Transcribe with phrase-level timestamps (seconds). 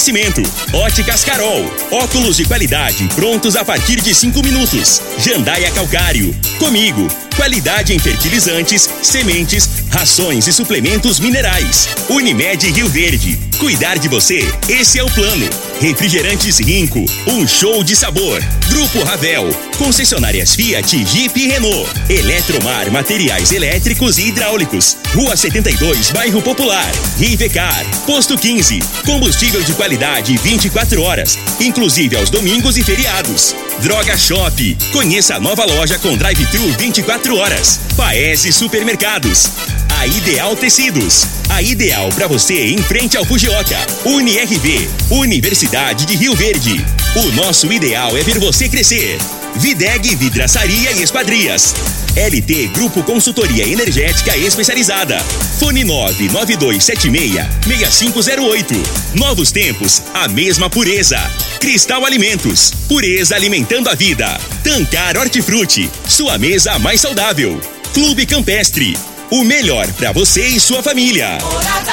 [0.00, 1.62] Oferecimento: Óticas Carol.
[1.90, 5.02] Óculos de qualidade prontos a partir de cinco minutos.
[5.18, 6.34] Jandaia Calcário.
[6.58, 7.06] Comigo.
[7.36, 11.88] Qualidade em fertilizantes, sementes, rações e suplementos minerais.
[12.08, 13.38] Unimed Rio Verde.
[13.58, 15.46] Cuidar de você, esse é o plano.
[15.80, 18.42] Refrigerantes Rinco, um show de sabor.
[18.68, 21.90] Grupo Ravel, concessionárias Fiat, Jeep e Renault.
[22.08, 24.96] Eletromar, materiais elétricos e hidráulicos.
[25.14, 26.90] Rua 72, Bairro Popular.
[27.18, 33.54] Rivecar, Posto 15, combustível de qualidade 24 horas, inclusive aos domingos e feriados.
[33.82, 37.80] Droga Shop, conheça a nova loja com drive-thru 24 horas.
[37.96, 39.50] Paese Supermercados.
[39.98, 41.26] A Ideal Tecidos.
[41.48, 43.78] A ideal para você em frente ao Fujioka.
[44.04, 44.88] UniRV.
[45.10, 46.84] Universidade de Rio Verde.
[47.16, 49.18] O nosso ideal é ver você crescer.
[49.56, 51.74] Videg Vidraçaria e Esquadrias.
[52.16, 55.18] LT Grupo Consultoria Energética Especializada.
[55.58, 58.76] Fone 99276-6508.
[59.14, 61.18] Novos tempos, a mesma pureza.
[61.60, 62.72] Cristal Alimentos.
[62.88, 64.38] Pureza alimentando a vida.
[64.64, 65.88] Tancar Hortifruti.
[66.08, 67.60] Sua mesa mais saudável.
[67.92, 68.96] Clube Campestre.
[69.30, 71.38] O melhor para você e sua família.
[71.40, 71.92] Morada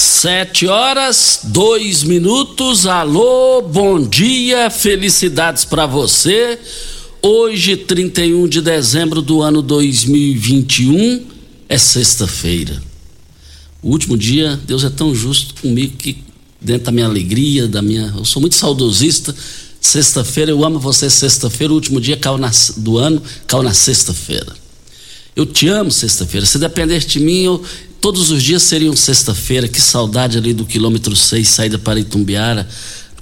[0.00, 2.86] Sete horas, dois minutos.
[2.86, 6.58] Alô, bom dia, felicidades para você.
[7.20, 11.26] Hoje, 31 de dezembro do ano 2021,
[11.68, 12.82] é sexta-feira.
[13.82, 16.24] O último dia, Deus é tão justo comigo que,
[16.58, 18.10] dentro da minha alegria, da minha.
[18.16, 19.36] Eu sou muito saudosista.
[19.82, 24.56] Sexta-feira, eu amo você, sexta-feira, o último dia na, do ano, caiu na sexta-feira.
[25.36, 26.46] Eu te amo, sexta-feira.
[26.46, 27.62] Se depender de mim, eu,
[28.00, 29.68] todos os dias seriam sexta-feira.
[29.68, 32.68] Que saudade ali do quilômetro 6, saída para Itumbiara.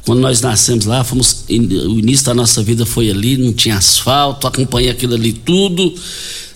[0.04, 4.46] Quando nós nascemos lá, fomos, o início da nossa vida foi ali, não tinha asfalto,
[4.46, 5.94] acompanhei aquilo ali tudo.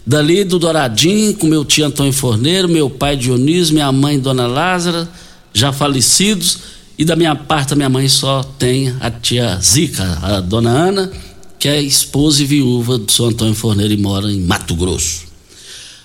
[0.06, 5.08] Dali do Douradinho, com meu tio Antônio Forneiro, meu pai Dionísio, minha mãe Dona Lázara,
[5.52, 6.58] já falecidos.
[6.98, 11.12] E da minha parte, a minha mãe só tem a tia Zica, a dona Ana,
[11.58, 15.31] que é esposa e viúva do seu Antônio Forneiro e mora em Mato Grosso.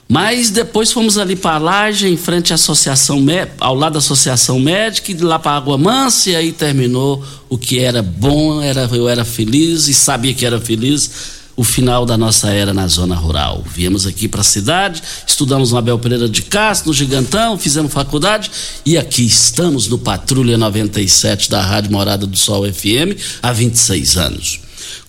[0.07, 3.23] Mas depois fomos ali para a laje, em frente à associação,
[3.59, 7.57] ao lado da associação médica, e de lá para Água Mansa, e aí terminou o
[7.57, 12.15] que era bom, era, eu era feliz e sabia que era feliz, o final da
[12.15, 13.63] nossa era na zona rural.
[13.65, 18.49] Viemos aqui para a cidade, estudamos no Abel Pereira de Castro, no Gigantão, fizemos faculdade
[18.85, 24.59] e aqui estamos no Patrulha 97 da Rádio Morada do Sol FM há 26 anos.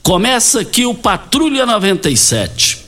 [0.03, 2.88] Começa aqui o Patrulha 97.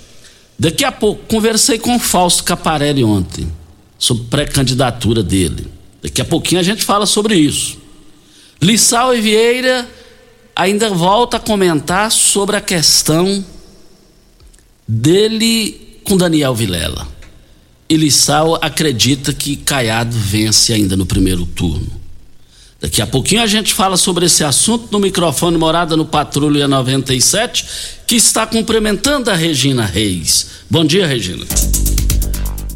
[0.60, 3.50] Daqui a pouco, conversei com o Fausto Caparelli ontem,
[3.98, 5.66] sobre pré-candidatura dele.
[6.02, 7.78] Daqui a pouquinho a gente fala sobre isso.
[8.60, 9.88] Lissau e Vieira
[10.54, 13.42] ainda volta a comentar sobre a questão
[14.86, 17.08] dele com Daniel Vilela.
[17.88, 21.99] E Lissau acredita que Caiado vence ainda no primeiro turno.
[22.80, 27.66] Daqui a pouquinho a gente fala sobre esse assunto no microfone Morada no Patrulha 97,
[28.06, 30.46] que está cumprimentando a Regina Reis.
[30.70, 31.44] Bom dia, Regina.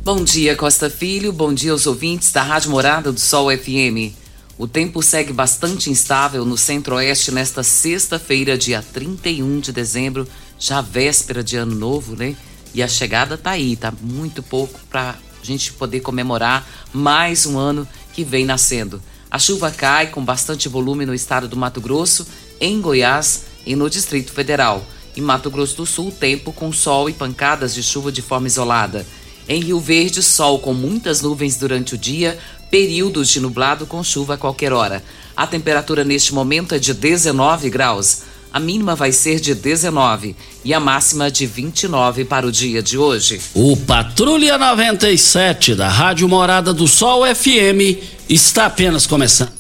[0.02, 1.32] Bom dia, Costa Filho.
[1.32, 4.12] Bom dia aos ouvintes da Rádio Morada do Sol FM.
[4.58, 10.28] O tempo segue bastante instável no centro-oeste nesta sexta-feira, dia 31 de dezembro,
[10.58, 12.36] já véspera de ano novo, né?
[12.74, 17.58] E a chegada tá aí, tá muito pouco para a gente poder comemorar mais um
[17.58, 19.00] ano que vem nascendo.
[19.34, 22.24] A chuva cai com bastante volume no estado do Mato Grosso,
[22.60, 24.86] em Goiás e no Distrito Federal.
[25.16, 29.04] Em Mato Grosso do Sul, tempo com sol e pancadas de chuva de forma isolada.
[29.48, 32.38] Em Rio Verde, sol com muitas nuvens durante o dia,
[32.70, 35.02] períodos de nublado com chuva a qualquer hora.
[35.36, 38.22] A temperatura neste momento é de 19 graus.
[38.54, 42.96] A mínima vai ser de 19 e a máxima de 29 para o dia de
[42.96, 43.40] hoje.
[43.52, 47.98] O Patrulha 97 da Rádio Morada do Sol FM
[48.28, 49.50] está apenas começando.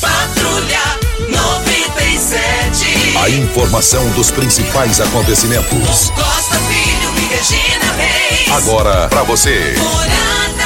[0.00, 0.80] Patrulha
[1.28, 3.18] 97.
[3.22, 6.08] A informação dos principais acontecimentos.
[6.08, 8.50] Costa Filho e Regina Reis.
[8.50, 9.74] Agora para você.
[9.76, 10.59] Morada.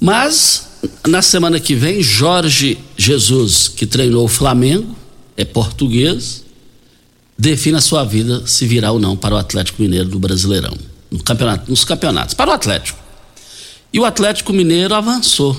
[0.00, 0.70] Mas
[1.06, 4.96] na semana que vem, Jorge Jesus, que treinou o Flamengo,
[5.36, 6.42] é português,
[7.36, 10.76] define a sua vida se virá ou não para o Atlético Mineiro do Brasileirão,
[11.10, 12.98] no campeonato, nos campeonatos, para o Atlético.
[13.92, 15.58] E o Atlético Mineiro avançou.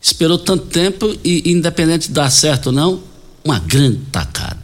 [0.00, 3.02] Esperou tanto tempo e, independente de dar certo ou não,
[3.44, 4.58] uma grande tacada.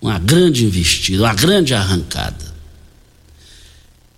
[0.00, 2.21] Uma grande investida, uma grande arrancada.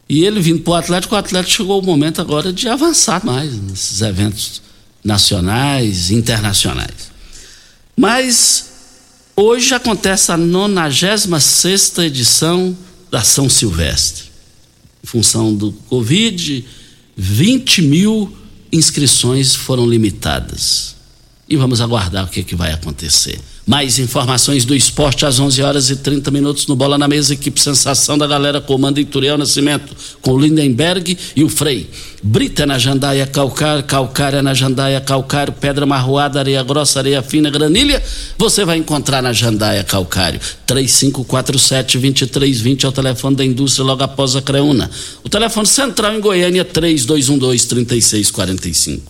[0.09, 3.55] E ele vindo para o Atlético, o Atlético chegou o momento agora de avançar mais
[3.55, 4.63] nesses eventos
[5.03, 7.13] nacionais, internacionais.
[7.97, 8.71] Mas
[9.37, 12.77] hoje acontece a 96 edição
[13.11, 14.25] da São Silvestre.
[15.03, 16.65] Em função do Covid,
[17.17, 18.37] 20 mil
[18.73, 20.97] inscrições foram limitadas.
[21.49, 23.39] E vamos aguardar o que, é que vai acontecer.
[23.67, 27.33] Mais informações do esporte às 11 horas e 30 minutos no Bola na Mesa.
[27.33, 31.89] Equipe Sensação da Galera comanda Ituriel Nascimento com o Lindenberg e o Frei.
[32.23, 38.03] Brita na Jandaia Calcário, Calcária na Jandaia Calcário, Pedra Marroada, Areia Grossa, Areia Fina, Granilha.
[38.37, 40.39] Você vai encontrar na Jandaia Calcário.
[40.67, 44.91] 3547-2320 é o telefone da indústria logo após a Creuna.
[45.23, 49.01] O telefone central em Goiânia 3212-3645.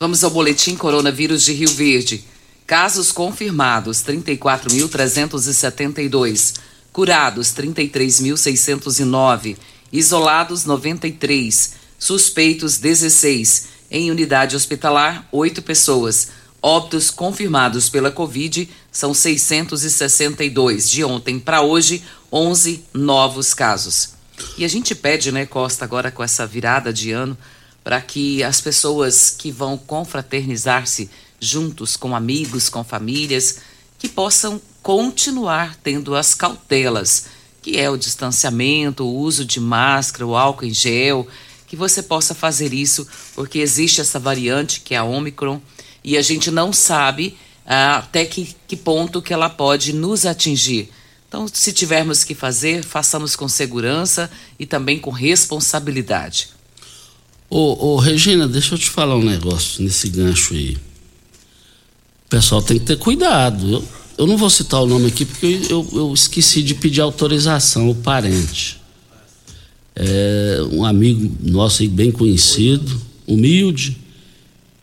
[0.00, 2.24] Vamos ao boletim Coronavírus de Rio Verde.
[2.66, 6.54] Casos confirmados 34.372,
[6.92, 9.56] curados 33.609,
[9.92, 16.30] isolados 93, suspeitos 16, em unidade hospitalar 8 pessoas.
[16.60, 20.90] Óbitos confirmados pela Covid são 662.
[20.90, 22.02] De ontem para hoje,
[22.32, 24.14] 11 novos casos.
[24.58, 27.38] E a gente pede, né, Costa, agora com essa virada de ano,
[27.84, 31.08] para que as pessoas que vão confraternizar-se
[31.40, 33.58] juntos com amigos, com famílias,
[33.98, 37.26] que possam continuar tendo as cautelas,
[37.62, 41.26] que é o distanciamento, o uso de máscara, o álcool em gel,
[41.66, 45.60] que você possa fazer isso, porque existe essa variante que é a Omicron
[46.04, 47.36] e a gente não sabe
[47.66, 50.90] ah, até que, que ponto que ela pode nos atingir.
[51.28, 56.50] Então, se tivermos que fazer, façamos com segurança e também com responsabilidade.
[57.50, 60.78] Ô, ô Regina, deixa eu te falar um negócio nesse gancho aí
[62.26, 63.72] o pessoal tem que ter cuidado.
[63.72, 63.84] Eu,
[64.18, 67.94] eu não vou citar o nome aqui porque eu, eu esqueci de pedir autorização, o
[67.94, 68.80] parente.
[69.94, 73.96] É um amigo nosso aí bem conhecido, humilde,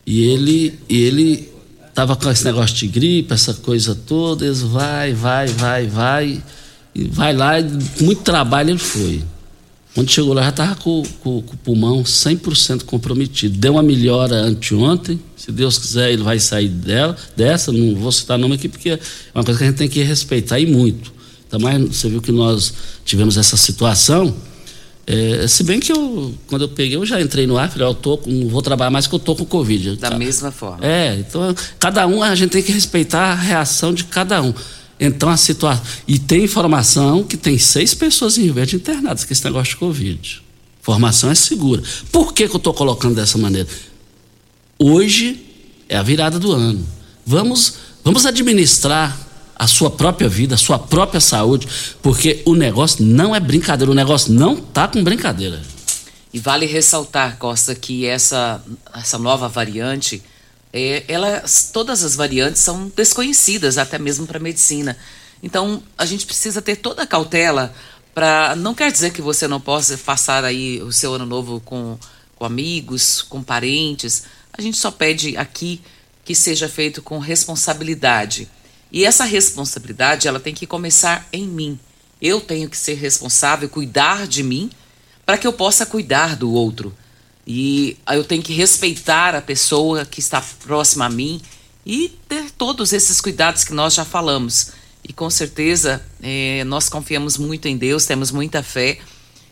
[0.06, 1.48] e ele, e ele
[1.94, 6.42] tava com esse negócio de gripe, essa coisa toda, eles vai, vai, vai, vai,
[6.94, 7.64] e vai lá, e
[8.00, 9.22] muito trabalho ele foi.
[9.94, 13.56] Quando chegou lá, já estava com, com, com, o pulmão 100% comprometido.
[13.56, 15.20] Deu uma melhora anteontem.
[15.36, 17.70] Se Deus quiser, ele vai sair dela, dessa.
[17.70, 18.98] Não vou citar nome aqui, porque é
[19.32, 21.12] uma coisa que a gente tem que respeitar e muito.
[21.48, 22.74] Também você viu que nós
[23.04, 24.34] tivemos essa situação.
[25.06, 27.94] É, se bem que eu, quando eu peguei, eu já entrei no ar, falei, eu
[27.94, 29.96] tô, não vou trabalhar mais que eu tô com Covid.
[29.96, 30.84] Da mesma forma.
[30.84, 34.52] É, então cada um, a gente tem que respeitar a reação de cada um.
[35.06, 35.84] Então a situação.
[36.06, 39.76] E tem informação que tem seis pessoas em Rio Verde internadas com esse negócio de
[39.76, 40.42] Covid.
[40.80, 41.82] Informação é segura.
[42.12, 43.68] Por que, que eu estou colocando dessa maneira?
[44.78, 45.44] Hoje
[45.88, 46.86] é a virada do ano.
[47.24, 49.18] Vamos, vamos administrar
[49.56, 51.66] a sua própria vida, a sua própria saúde,
[52.02, 55.62] porque o negócio não é brincadeira, o negócio não tá com brincadeira.
[56.32, 58.60] E vale ressaltar, Costa, que essa,
[58.92, 60.20] essa nova variante
[60.76, 64.98] é, elas, todas as variantes são desconhecidas até mesmo para a medicina.
[65.40, 67.72] Então, a gente precisa ter toda a cautela
[68.12, 68.56] para.
[68.56, 71.96] Não quer dizer que você não possa passar aí o seu ano novo com,
[72.34, 74.24] com amigos, com parentes.
[74.52, 75.80] A gente só pede aqui
[76.24, 78.50] que seja feito com responsabilidade.
[78.90, 81.78] E essa responsabilidade, ela tem que começar em mim.
[82.20, 84.72] Eu tenho que ser responsável, cuidar de mim,
[85.24, 86.92] para que eu possa cuidar do outro.
[87.46, 91.40] E eu tenho que respeitar a pessoa que está próxima a mim
[91.84, 94.72] e ter todos esses cuidados que nós já falamos.
[95.06, 98.98] E com certeza é, nós confiamos muito em Deus, temos muita fé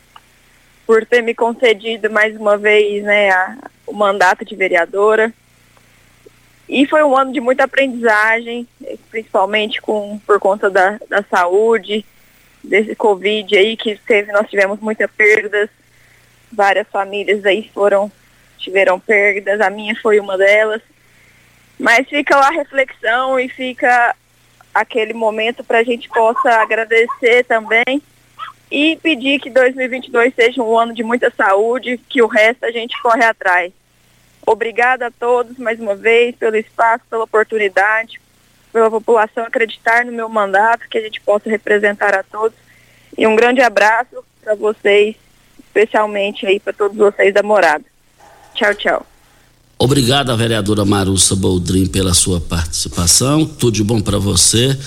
[0.86, 3.58] por ter me concedido mais uma vez né, a,
[3.88, 5.34] o mandato de vereadora.
[6.68, 8.68] E foi um ano de muita aprendizagem,
[9.10, 12.06] principalmente com, por conta da, da saúde,
[12.64, 15.70] desse Covid aí que teve, nós tivemos muitas perdas,
[16.52, 18.12] várias famílias aí foram,
[18.58, 20.82] tiveram perdas, a minha foi uma delas.
[21.80, 24.16] Mas fica lá a reflexão e fica
[24.74, 28.02] aquele momento para a gente possa agradecer também
[28.72, 33.00] e pedir que 2022 seja um ano de muita saúde, que o resto a gente
[33.02, 33.72] corre atrás.
[34.48, 38.22] Obrigada a todos mais uma vez pelo espaço, pela oportunidade
[38.72, 42.58] pela população acreditar no meu mandato, que a gente possa representar a todos.
[43.18, 45.16] E um grande abraço para vocês,
[45.60, 47.84] especialmente aí para todos vocês da morada.
[48.56, 49.06] Tchau, tchau.
[49.78, 53.46] Obrigado, vereadora Marussa Boldrin, pela sua participação.
[53.46, 54.78] Tudo de bom para você.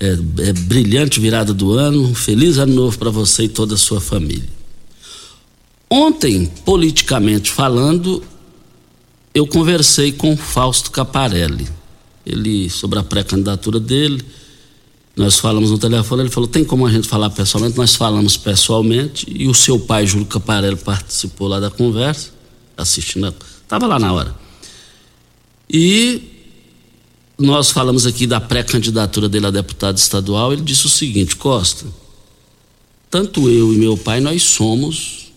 [0.00, 0.10] É,
[0.48, 2.14] é, brilhante virada do ano.
[2.14, 4.48] Feliz ano novo para você e toda a sua família.
[5.90, 8.22] Ontem, politicamente falando,
[9.34, 11.78] eu conversei com Fausto Caparelli
[12.28, 14.22] ele sobre a pré-candidatura dele.
[15.16, 17.76] Nós falamos no telefone, ele falou: tem como a gente falar pessoalmente?
[17.76, 22.30] Nós falamos pessoalmente e o seu pai, Júlio Caparelli, participou lá da conversa,
[22.76, 24.36] assistindo, estava lá na hora.
[25.68, 26.37] E
[27.38, 30.52] nós falamos aqui da pré-candidatura dele a deputado estadual.
[30.52, 31.86] Ele disse o seguinte: Costa,
[33.08, 35.32] tanto eu e meu pai, nós somos,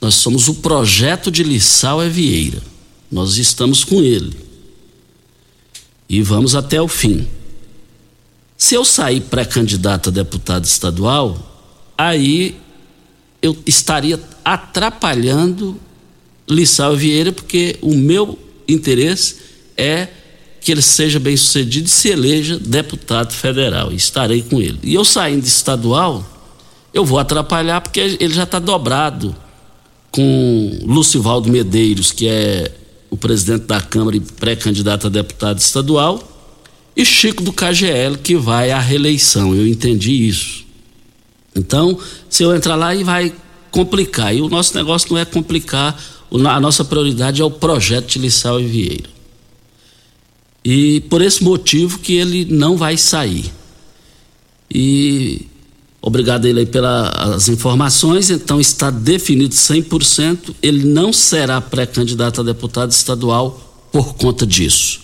[0.00, 2.62] nós somos o projeto de Lissau Evieira.
[3.10, 4.36] Nós estamos com ele
[6.08, 7.26] e vamos até o fim.
[8.56, 12.56] Se eu sair pré-candidato a deputado estadual, aí
[13.40, 15.78] eu estaria atrapalhando
[16.48, 19.36] Lissau Vieira, porque o meu interesse
[19.76, 20.08] é
[20.66, 23.92] que ele seja bem sucedido e se eleja deputado federal.
[23.92, 24.80] E estarei com ele.
[24.82, 26.26] E eu saindo estadual,
[26.92, 29.32] eu vou atrapalhar porque ele já está dobrado
[30.10, 32.74] com Lucivaldo Medeiros, que é
[33.08, 36.20] o presidente da Câmara e pré-candidato a deputado estadual,
[36.96, 39.54] e Chico do KGL, que vai à reeleição.
[39.54, 40.64] Eu entendi isso.
[41.54, 41.96] Então,
[42.28, 43.32] se eu entrar lá, e vai
[43.70, 44.34] complicar.
[44.34, 45.96] E o nosso negócio não é complicar,
[46.32, 49.15] a nossa prioridade é o projeto de Lissau e Vieira.
[50.68, 53.52] E por esse motivo que ele não vai sair.
[54.68, 55.46] E
[56.02, 58.30] Obrigado ele aí pelas informações.
[58.30, 60.54] Então está definido 100%.
[60.62, 65.00] Ele não será pré-candidato a deputado estadual por conta disso.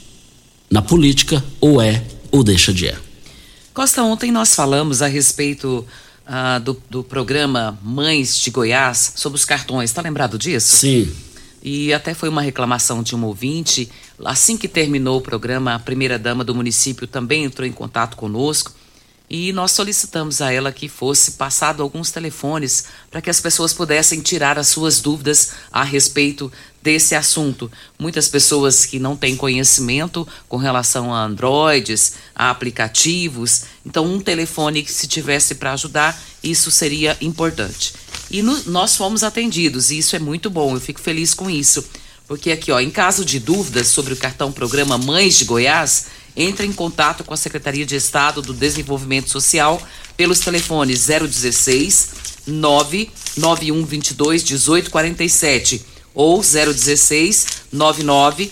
[0.70, 2.96] Na política, ou é ou deixa de é.
[3.74, 5.84] Costa, ontem nós falamos a respeito
[6.24, 9.90] uh, do, do programa Mães de Goiás sobre os cartões.
[9.90, 10.76] Está lembrado disso?
[10.76, 11.12] Sim.
[11.62, 13.88] E até foi uma reclamação de um ouvinte.
[14.24, 18.72] Assim que terminou o programa, a primeira-dama do município também entrou em contato conosco
[19.34, 24.20] e nós solicitamos a ela que fosse passado alguns telefones para que as pessoas pudessem
[24.20, 26.52] tirar as suas dúvidas a respeito
[26.82, 27.72] desse assunto.
[27.98, 34.82] Muitas pessoas que não têm conhecimento com relação a Androids, a aplicativos, então um telefone
[34.82, 37.94] que se tivesse para ajudar, isso seria importante.
[38.30, 41.82] E no, nós fomos atendidos e isso é muito bom, eu fico feliz com isso.
[42.32, 46.66] Porque aqui, ó, em caso de dúvidas sobre o cartão programa Mães de Goiás, entre
[46.66, 49.78] em contato com a Secretaria de Estado do Desenvolvimento Social
[50.16, 52.08] pelos telefones 016
[52.46, 55.84] 991 22 1847
[56.14, 58.50] ou 016 99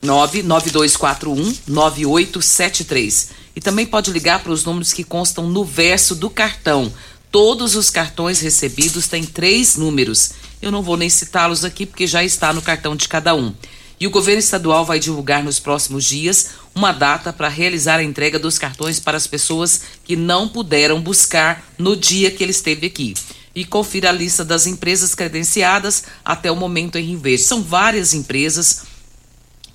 [0.00, 3.30] 99241 9873.
[3.56, 6.94] E também pode ligar para os números que constam no verso do cartão.
[7.32, 10.30] Todos os cartões recebidos têm três números.
[10.60, 13.54] Eu não vou nem citá-los aqui porque já está no cartão de cada um.
[14.00, 18.38] E o governo estadual vai divulgar nos próximos dias uma data para realizar a entrega
[18.38, 23.14] dos cartões para as pessoas que não puderam buscar no dia que ele esteve aqui.
[23.54, 27.42] E confira a lista das empresas credenciadas até o momento em Rio Verde.
[27.42, 28.84] São várias empresas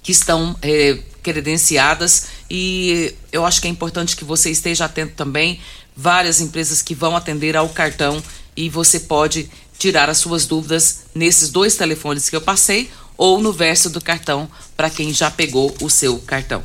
[0.01, 5.59] que estão é, credenciadas e eu acho que é importante que você esteja atento também.
[5.95, 8.23] Várias empresas que vão atender ao cartão
[8.55, 13.51] e você pode tirar as suas dúvidas nesses dois telefones que eu passei ou no
[13.53, 16.63] verso do cartão para quem já pegou o seu cartão.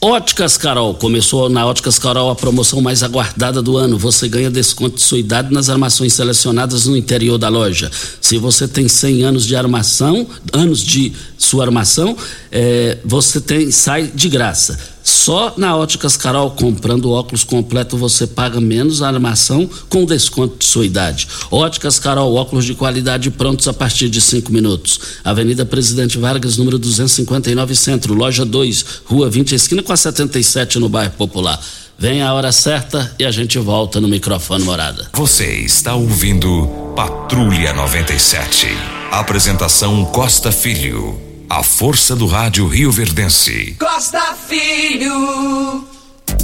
[0.00, 3.98] Óticas Carol, começou na Óticas Carol a promoção mais aguardada do ano.
[3.98, 7.90] Você ganha desconto de sua idade nas armações selecionadas no interior da loja.
[8.20, 12.16] Se você tem 100 anos de armação, anos de sua armação,
[12.52, 14.78] é, você tem sai de graça.
[15.18, 20.64] Só na Óticas Carol, comprando óculos completo, você paga menos a armação com desconto de
[20.64, 21.26] sua idade.
[21.50, 25.00] Óticas Carol, óculos de qualidade prontos a partir de cinco minutos.
[25.24, 30.88] Avenida Presidente Vargas, número 259, Centro, loja 2, Rua 20, esquina com a 77, no
[30.88, 31.60] bairro Popular.
[31.98, 35.10] Vem a hora certa e a gente volta no microfone morada.
[35.14, 38.68] Você está ouvindo Patrulha 97.
[39.10, 41.27] Apresentação Costa Filho.
[41.50, 43.74] A força do rádio Rio Verdense.
[43.80, 45.82] Costa Filho.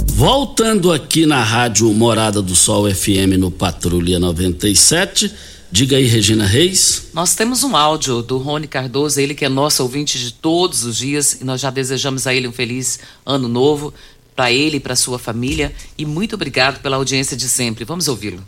[0.07, 5.31] Voltando aqui na rádio Morada do Sol FM no Patrulha 97.
[5.71, 7.09] Diga aí, Regina Reis.
[7.13, 10.97] Nós temos um áudio do Rony Cardoso, ele que é nosso ouvinte de todos os
[10.97, 13.93] dias, e nós já desejamos a ele um feliz ano novo
[14.35, 15.71] para ele e para sua família.
[15.95, 17.85] E muito obrigado pela audiência de sempre.
[17.85, 18.43] Vamos ouvi-lo.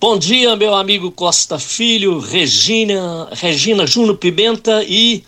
[0.00, 5.24] Bom dia, meu amigo Costa Filho, Regina, Regina Júnior Pimenta e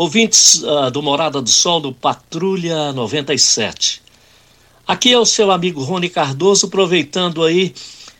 [0.00, 4.00] ouvintes uh, do Morada do Sol do Patrulha 97.
[4.88, 7.74] Aqui é o seu amigo Rony Cardoso, aproveitando aí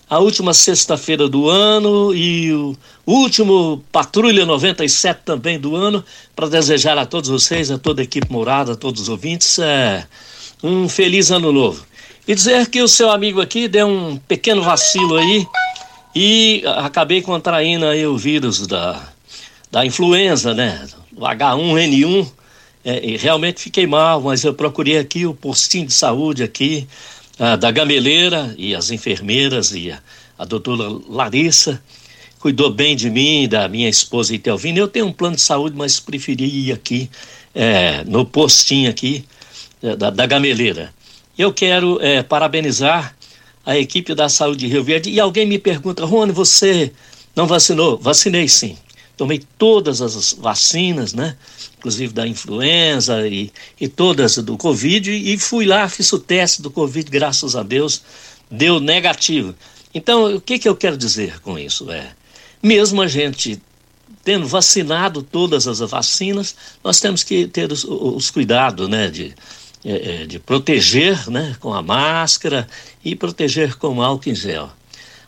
[0.07, 6.05] a última sexta-feira do ano e o último Patrulha 97 também do ano,
[6.37, 10.07] para desejar a todos vocês, a toda a equipe morada, a todos os ouvintes, é,
[10.63, 11.87] um feliz ano novo.
[12.29, 15.47] E dizer que o seu amigo aqui deu um pequeno vacilo aí
[16.15, 19.03] e acabei contraindo aí o vírus da,
[19.73, 20.87] da influenza, né?
[21.21, 22.27] O H1N1.
[22.83, 26.89] É, realmente fiquei mal, mas eu procurei aqui o postinho de saúde aqui,
[27.39, 30.01] ah, da gameleira e as enfermeiras e a,
[30.39, 31.83] a doutora Larissa
[32.39, 34.79] cuidou bem de mim, da minha esposa Itelvina.
[34.79, 37.11] Eu tenho um plano de saúde, mas preferi ir aqui
[37.55, 39.27] é, no postinho aqui
[39.83, 40.91] é, da, da Gameleira.
[41.37, 43.15] Eu quero é, parabenizar
[43.65, 45.11] a equipe da saúde de Rio Verde.
[45.11, 46.91] E alguém me pergunta, Rony, você
[47.37, 47.99] não vacinou?
[47.99, 48.79] Vacinei sim.
[49.21, 51.37] Tomei todas as vacinas, né?
[51.77, 55.13] Inclusive da influenza e, e todas do Covid.
[55.13, 58.01] E fui lá, fiz o teste do Covid, graças a Deus,
[58.51, 59.55] deu negativo.
[59.93, 61.91] Então, o que, que eu quero dizer com isso?
[61.91, 62.13] É,
[62.63, 63.61] mesmo a gente
[64.25, 69.11] tendo vacinado todas as vacinas, nós temos que ter os, os cuidados, né?
[69.11, 69.35] De,
[69.85, 72.67] é, é, de proteger né, com a máscara
[73.05, 74.71] e proteger com álcool em gel.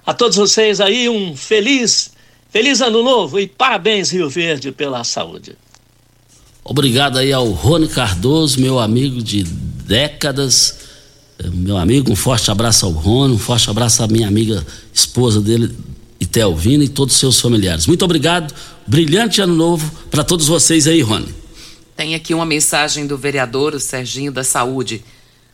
[0.06, 2.11] A todos vocês aí um feliz,
[2.52, 5.56] feliz ano novo e parabéns Rio Verde pela saúde.
[6.62, 10.78] Obrigado aí ao Rony Cardoso, meu amigo de décadas,
[11.38, 15.40] é, meu amigo, um forte abraço ao Rony, um forte abraço à minha amiga esposa
[15.40, 15.74] dele,
[16.20, 17.86] Itelvina e todos os seus familiares.
[17.86, 18.54] Muito obrigado,
[18.86, 21.34] brilhante ano novo para todos vocês aí, Rony.
[21.96, 25.02] Tem aqui uma mensagem do vereador o Serginho da Saúde.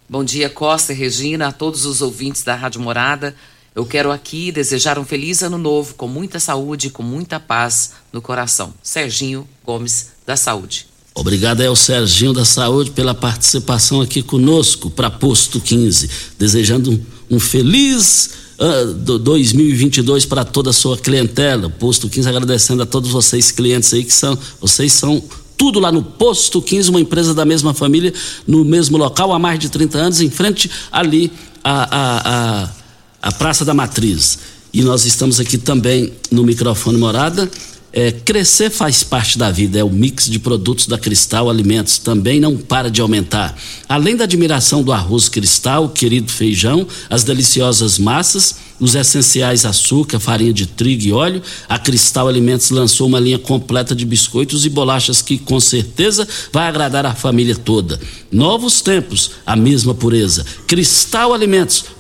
[0.09, 3.35] Bom dia, Costa e Regina, a todos os ouvintes da Rádio Morada.
[3.79, 7.93] Eu quero aqui desejar um feliz ano novo, com muita saúde e com muita paz
[8.12, 8.75] no coração.
[8.83, 10.88] Serginho Gomes da Saúde.
[11.14, 16.11] Obrigado ao Serginho da Saúde pela participação aqui conosco para Posto 15.
[16.37, 21.71] Desejando um, um feliz uh, 2022 para toda a sua clientela.
[21.71, 25.23] Posto 15 agradecendo a todos vocês clientes aí que são, vocês são
[25.57, 28.12] tudo lá no Posto 15, uma empresa da mesma família,
[28.45, 31.31] no mesmo local há mais de 30 anos, em frente ali
[31.62, 32.78] à, à, à,
[33.20, 34.38] à Praça da Matriz.
[34.72, 37.50] E nós estamos aqui também no microfone Morada
[37.90, 42.38] é, crescer faz parte da vida, é o mix de produtos da Cristal Alimentos, também
[42.38, 43.57] não para de aumentar.
[43.88, 50.20] Além da admiração do arroz Cristal, o querido feijão, as deliciosas massas, os essenciais açúcar,
[50.20, 54.68] farinha de trigo e óleo, a Cristal Alimentos lançou uma linha completa de biscoitos e
[54.68, 57.98] bolachas que com certeza vai agradar a família toda.
[58.31, 60.44] Novos tempos, a mesma pureza.
[60.66, 61.87] Cristal Alimentos,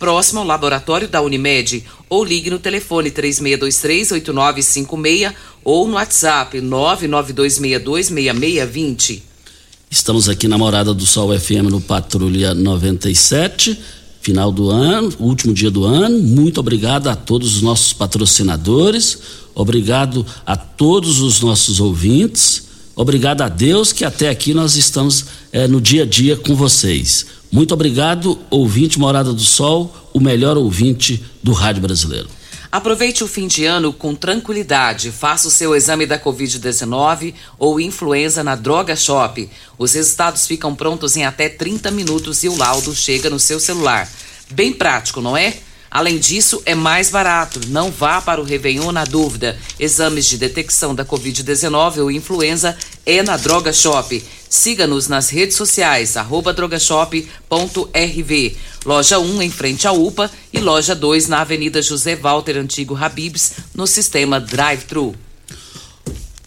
[0.00, 9.20] próximo ao laboratório da Unimed, ou ligue no telefone 3623-8956 ou no WhatsApp 992626620.
[9.90, 13.78] Estamos aqui na Morada do Sol FM no Patrulha 97,
[14.22, 16.18] final do ano, último dia do ano.
[16.18, 19.18] Muito obrigado a todos os nossos patrocinadores,
[19.54, 25.68] obrigado a todos os nossos ouvintes, obrigado a Deus que até aqui nós estamos é,
[25.68, 27.26] no dia a dia com vocês.
[27.52, 32.28] Muito obrigado, ouvinte Morada do Sol, o melhor ouvinte do Rádio Brasileiro.
[32.70, 35.10] Aproveite o fim de ano com tranquilidade.
[35.10, 39.50] Faça o seu exame da Covid-19 ou influenza na Droga Shop.
[39.76, 44.08] Os resultados ficam prontos em até 30 minutos e o laudo chega no seu celular.
[44.50, 45.56] Bem prático, não é?
[45.90, 47.60] Além disso, é mais barato.
[47.66, 49.58] Não vá para o Réveillon na dúvida.
[49.78, 54.22] Exames de detecção da Covid-19 ou influenza é na Droga Shop.
[54.48, 58.56] Siga-nos nas redes sociais, arroba drogashop.rv.
[58.86, 63.54] Loja 1 em frente à UPA e loja 2 na Avenida José Walter Antigo Habibs,
[63.74, 65.16] no sistema Drive-Thru.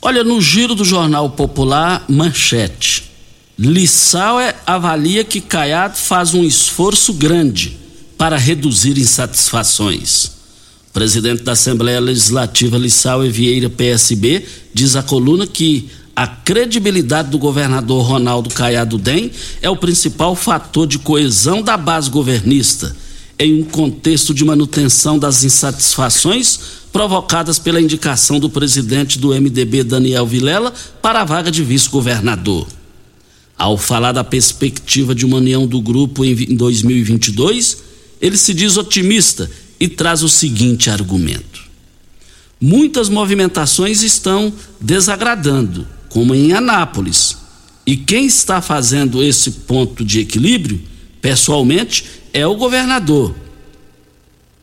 [0.02, 3.12] Olha, no giro do Jornal Popular, manchete.
[3.58, 7.83] Lissau avalia que Caiado faz um esforço grande
[8.24, 10.32] para reduzir insatisfações.
[10.90, 17.38] O presidente da Assembleia Legislativa Lissau Vieira PSB diz à coluna que a credibilidade do
[17.38, 19.30] governador Ronaldo Caiado Dem
[19.62, 22.96] é o principal fator de coesão da base governista
[23.38, 26.58] em um contexto de manutenção das insatisfações
[26.94, 32.68] provocadas pela indicação do presidente do MDB Daniel Vilela para a vaga de vice-governador.
[33.58, 39.50] Ao falar da perspectiva de uma união do grupo em 2022, ele se diz otimista
[39.80, 41.64] e traz o seguinte argumento:
[42.60, 47.38] muitas movimentações estão desagradando, como em Anápolis.
[47.86, 50.82] E quem está fazendo esse ponto de equilíbrio,
[51.22, 53.36] pessoalmente, é o governador.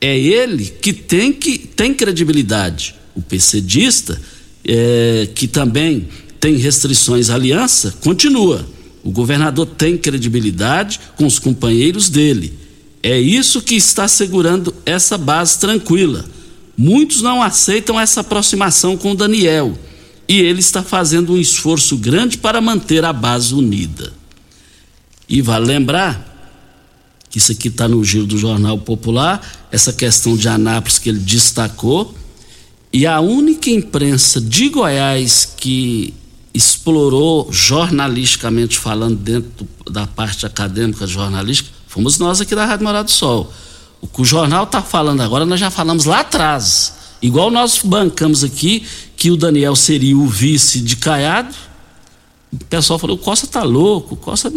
[0.00, 2.94] É ele que tem, que, tem credibilidade.
[3.14, 4.18] O PCdista,
[4.64, 6.08] é, que também
[6.40, 8.66] tem restrições à aliança, continua.
[9.02, 12.54] O governador tem credibilidade com os companheiros dele.
[13.02, 16.24] É isso que está segurando essa base tranquila.
[16.76, 19.78] Muitos não aceitam essa aproximação com Daniel
[20.28, 24.12] e ele está fazendo um esforço grande para manter a base unida.
[25.28, 26.28] E vale lembrar
[27.28, 31.20] que isso aqui está no giro do Jornal Popular, essa questão de Anápolis que ele
[31.20, 32.14] destacou,
[32.92, 36.12] e a única imprensa de Goiás que
[36.52, 43.10] explorou jornalisticamente falando dentro da parte acadêmica jornalística Fomos nós aqui da Rádio Morado do
[43.10, 43.52] Sol.
[44.00, 46.94] O que o jornal está falando agora, nós já falamos lá atrás.
[47.20, 51.52] Igual nós bancamos aqui que o Daniel seria o vice de Caiado.
[52.52, 54.52] O pessoal falou: o Costa tá louco, o Costa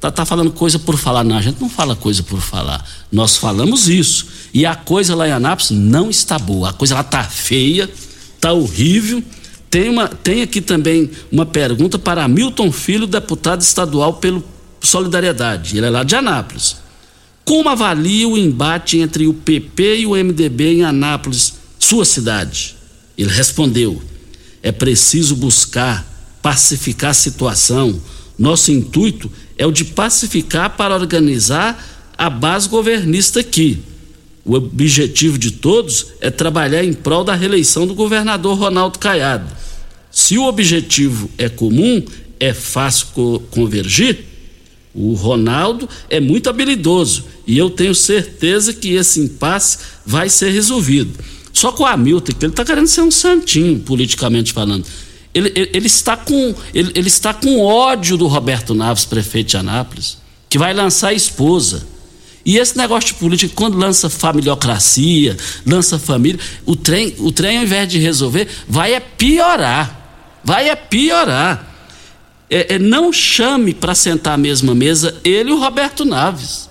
[0.00, 1.22] tá, tá falando coisa por falar.
[1.22, 2.82] Não, a gente não fala coisa por falar.
[3.12, 4.28] Nós falamos isso.
[4.54, 6.70] E a coisa lá em Anápolis não está boa.
[6.70, 7.90] A coisa lá tá feia,
[8.40, 9.22] tá horrível.
[9.68, 14.42] Tem, uma, tem aqui também uma pergunta para Milton Filho, deputado estadual pelo
[14.80, 16.76] Solidariedade, ele é lá de Anápolis.
[17.44, 22.76] Como avalia o embate entre o PP e o MDB em Anápolis, sua cidade?
[23.16, 24.00] Ele respondeu:
[24.62, 26.08] é preciso buscar
[26.42, 28.00] pacificar a situação.
[28.38, 33.82] Nosso intuito é o de pacificar para organizar a base governista aqui.
[34.44, 39.46] O objetivo de todos é trabalhar em prol da reeleição do governador Ronaldo Caiado.
[40.10, 42.02] Se o objetivo é comum,
[42.38, 43.08] é fácil
[43.50, 44.29] convergir?
[44.94, 51.12] O Ronaldo é muito habilidoso e eu tenho certeza que esse impasse vai ser resolvido.
[51.52, 54.84] Só com o Hamilton, que ele está querendo ser um santinho, politicamente falando.
[55.32, 59.56] Ele, ele, ele está com, ele, ele, está com ódio do Roberto Naves, prefeito de
[59.56, 61.86] Anápolis, que vai lançar a esposa.
[62.44, 67.64] E esse negócio de política, quando lança familiocracia, lança família, o trem, o trem, ao
[67.64, 70.40] invés de resolver, vai é piorar.
[70.42, 71.69] Vai é piorar
[72.50, 76.68] é, é, não chame para sentar à mesma mesa ele e o Roberto Naves.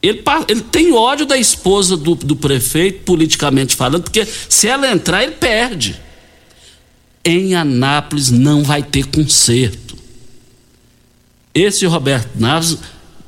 [0.00, 5.24] Ele, ele tem ódio da esposa do, do prefeito, politicamente falando, porque se ela entrar,
[5.24, 6.00] ele perde.
[7.22, 9.98] Em Anápolis não vai ter conserto.
[11.52, 12.78] Esse Roberto Naves,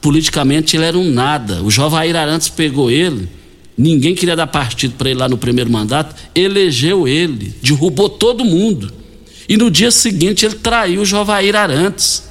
[0.00, 1.62] politicamente, ele era um nada.
[1.62, 3.28] O Jovair Arantes pegou ele,
[3.76, 9.01] ninguém queria dar partido para ele lá no primeiro mandato, elegeu ele, derrubou todo mundo.
[9.48, 12.24] E no dia seguinte ele traiu o Jovair Arantes.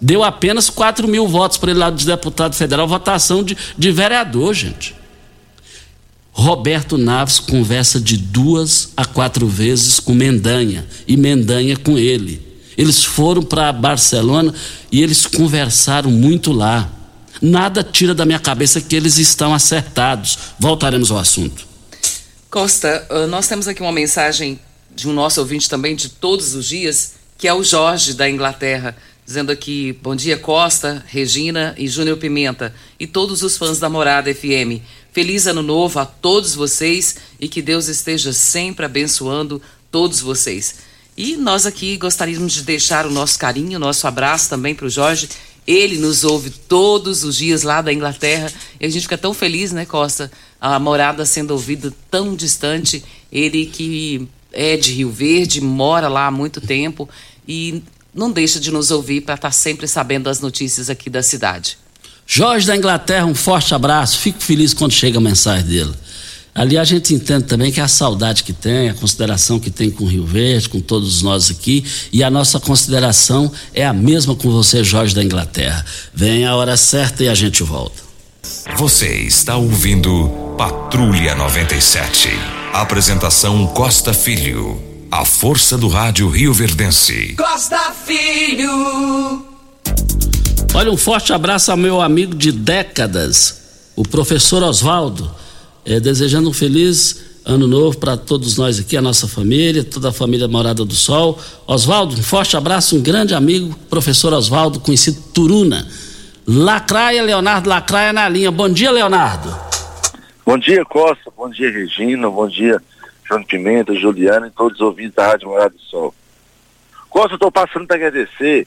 [0.00, 4.52] Deu apenas 4 mil votos para ele lá de deputado federal, votação de, de vereador,
[4.52, 4.94] gente.
[6.32, 12.42] Roberto Naves conversa de duas a quatro vezes com Mendanha e Mendanha com ele.
[12.76, 14.52] Eles foram para Barcelona
[14.90, 16.90] e eles conversaram muito lá.
[17.40, 20.38] Nada tira da minha cabeça que eles estão acertados.
[20.58, 21.66] Voltaremos ao assunto.
[22.50, 24.58] Costa, ah, nós temos aqui uma mensagem
[24.94, 28.96] de um nosso ouvinte também de todos os dias, que é o Jorge da Inglaterra,
[29.24, 34.32] dizendo aqui: Bom dia, Costa, Regina e Júnior Pimenta e todos os fãs da Morada
[34.34, 34.82] FM.
[35.12, 40.76] Feliz ano novo a todos vocês e que Deus esteja sempre abençoando todos vocês.
[41.16, 44.90] E nós aqui gostaríamos de deixar o nosso carinho, o nosso abraço também para o
[44.90, 45.28] Jorge.
[45.66, 48.50] Ele nos ouve todos os dias lá da Inglaterra
[48.80, 50.32] e a gente fica tão feliz, né, Costa?
[50.60, 53.04] A morada sendo ouvida tão distante.
[53.30, 57.08] Ele que é de Rio Verde, mora lá há muito tempo
[57.46, 57.82] e
[58.14, 61.78] não deixa de nos ouvir para estar tá sempre sabendo das notícias aqui da cidade.
[62.26, 64.18] Jorge da Inglaterra, um forte abraço.
[64.18, 65.92] Fico feliz quando chega a mensagem dele.
[66.54, 70.04] Ali a gente entende também que a saudade que tem, a consideração que tem com
[70.04, 74.50] o Rio Verde, com todos nós aqui, e a nossa consideração é a mesma com
[74.50, 75.84] você, Jorge da Inglaterra.
[76.14, 78.02] Vem a hora certa e a gente volta.
[78.76, 82.61] Você está ouvindo Patrulha 97.
[82.72, 84.80] Apresentação Costa Filho.
[85.10, 87.34] A força do rádio Rio Verdense.
[87.36, 89.44] Costa Filho.
[90.72, 93.60] Olha, um forte abraço ao meu amigo de décadas,
[93.94, 95.30] o professor Oswaldo
[95.84, 100.12] é, desejando um feliz ano novo para todos nós aqui, a nossa família, toda a
[100.12, 101.38] família Morada do Sol.
[101.66, 105.86] Oswaldo, um forte abraço, um grande amigo, professor Oswaldo, conhecido Turuna.
[106.46, 108.50] Lacraia, Leonardo Lacraia na linha.
[108.50, 109.71] Bom dia, Leonardo.
[110.44, 111.30] Bom dia, Costa.
[111.36, 112.28] Bom dia, Regina.
[112.28, 112.82] Bom dia,
[113.24, 116.12] João Pimenta, Juliana e todos os ouvintes da Rádio Morada do Sol.
[117.08, 118.66] Costa, estou passando para agradecer.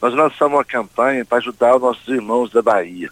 [0.00, 3.10] Nós lançamos uma campanha para ajudar os nossos irmãos da Bahia.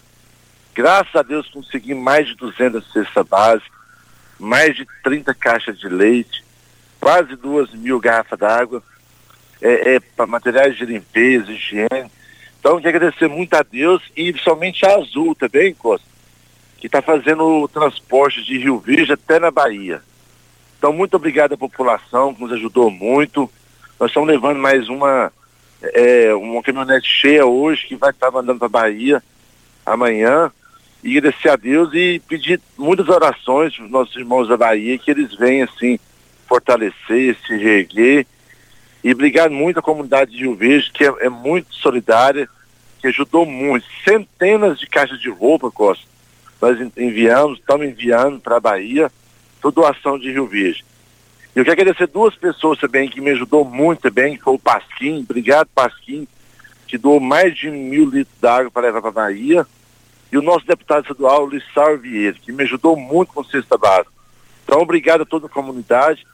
[0.73, 3.77] Graças a Deus consegui mais de 200 cestas básicas,
[4.39, 6.41] mais de 30 caixas de leite,
[7.01, 8.81] quase duas mil garrafas d'água,
[9.61, 12.09] é, é, para materiais de limpeza, higiene.
[12.61, 16.07] Então, quero agradecer muito a Deus e principalmente a Azul também, Costa,
[16.79, 20.01] que está fazendo o transporte de Rio Verde até na Bahia.
[20.77, 23.49] Então, muito obrigado à população, que nos ajudou muito.
[23.99, 25.31] Nós estamos levando mais uma,
[25.81, 29.21] é, uma caminhonete cheia hoje, que vai estar mandando para a Bahia
[29.85, 30.51] amanhã
[31.03, 35.11] e agradecer a Deus e pedir muitas orações para os nossos irmãos da Bahia, que
[35.11, 35.99] eles venham assim
[36.47, 38.25] fortalecer, se reerguer.
[39.03, 42.49] E obrigado muito à comunidade de Rio Verde, que é, é, muito solidária,
[42.99, 43.85] que ajudou muito.
[44.03, 46.08] Centenas de caixas de roupa, Costa.
[46.61, 49.11] Nós enviamos, estamos enviando para a Bahia,
[49.61, 50.83] toda doação de Rio Verde.
[51.55, 55.25] Eu quero agradecer duas pessoas também que me ajudou muito também, que foi o Pasquim,
[55.29, 56.27] obrigado Pasquim,
[56.87, 59.67] que doou mais de mil litros d'água para levar para a Bahia
[60.31, 64.11] e o nosso deputado estadual, Lissau Vieira, que me ajudou muito com o Cesta Básica.
[64.63, 66.25] Então, obrigado a toda a comunidade.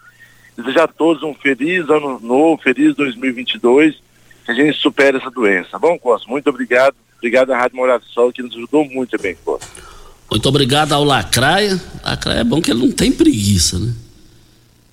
[0.57, 4.01] Desejar a todos um feliz ano novo, feliz 2022,
[4.45, 5.71] que a gente supere essa doença.
[5.71, 6.29] Tá bom, Costa?
[6.29, 6.95] Muito obrigado.
[7.17, 9.94] Obrigado à Rádio Morado do Sol, que nos ajudou muito também, Costa.
[10.29, 11.81] Muito obrigado ao Lacraia.
[12.03, 13.93] Lacraia é bom que ele não tem preguiça, né?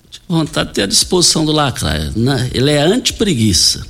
[0.09, 2.11] Tive vontade de ter a disposição do Lacraia.
[2.15, 2.51] Né?
[2.53, 3.85] Ele é anti-preguiça.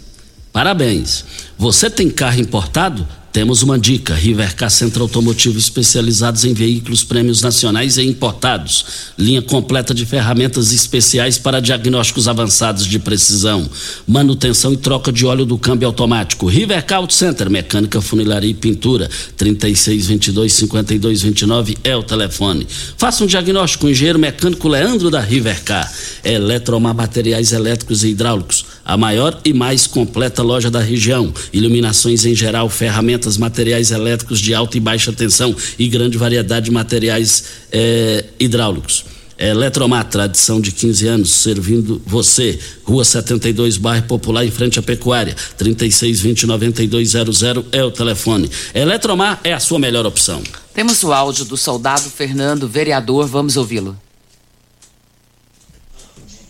[0.51, 1.25] Parabéns.
[1.57, 3.07] Você tem carro importado?
[3.33, 8.85] Temos uma dica: Rivercar Centro Automotivo especializados em veículos prêmios nacionais e importados.
[9.17, 13.67] Linha completa de ferramentas especiais para diagnósticos avançados de precisão.
[14.07, 16.45] Manutenção e troca de óleo do câmbio automático.
[16.45, 19.09] Rivercar Auto Center, mecânica, funilaria e pintura.
[19.35, 22.67] 3622-5229 é o telefone.
[22.97, 25.91] Faça um diagnóstico com o engenheiro mecânico Leandro da Rivercar.
[26.23, 28.63] Eletromar Materiais Elétricos e Hidráulicos.
[28.85, 31.33] A maior e mais completa loja da região.
[31.51, 36.65] Iluminações em geral, ferramentas ferramentas, materiais elétricos de alta e baixa tensão e grande variedade
[36.65, 39.05] de materiais eh, hidráulicos.
[39.37, 42.59] Eletromar, tradição de 15 anos, servindo você.
[42.83, 45.35] Rua 72, bairro Popular, em frente à Pecuária.
[45.57, 48.51] 3620-9200 é o telefone.
[48.73, 50.43] Eletromar é a sua melhor opção.
[50.73, 53.97] Temos o áudio do soldado Fernando, vereador, vamos ouvi-lo.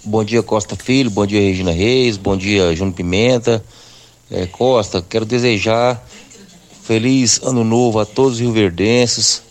[0.06, 3.64] Bom dia, Costa Filho, bom dia, Regina Reis, bom dia, Júnior Pimenta.
[4.30, 6.04] É, Costa, quero desejar
[6.84, 9.42] Feliz ano novo a todos os rioverdenses,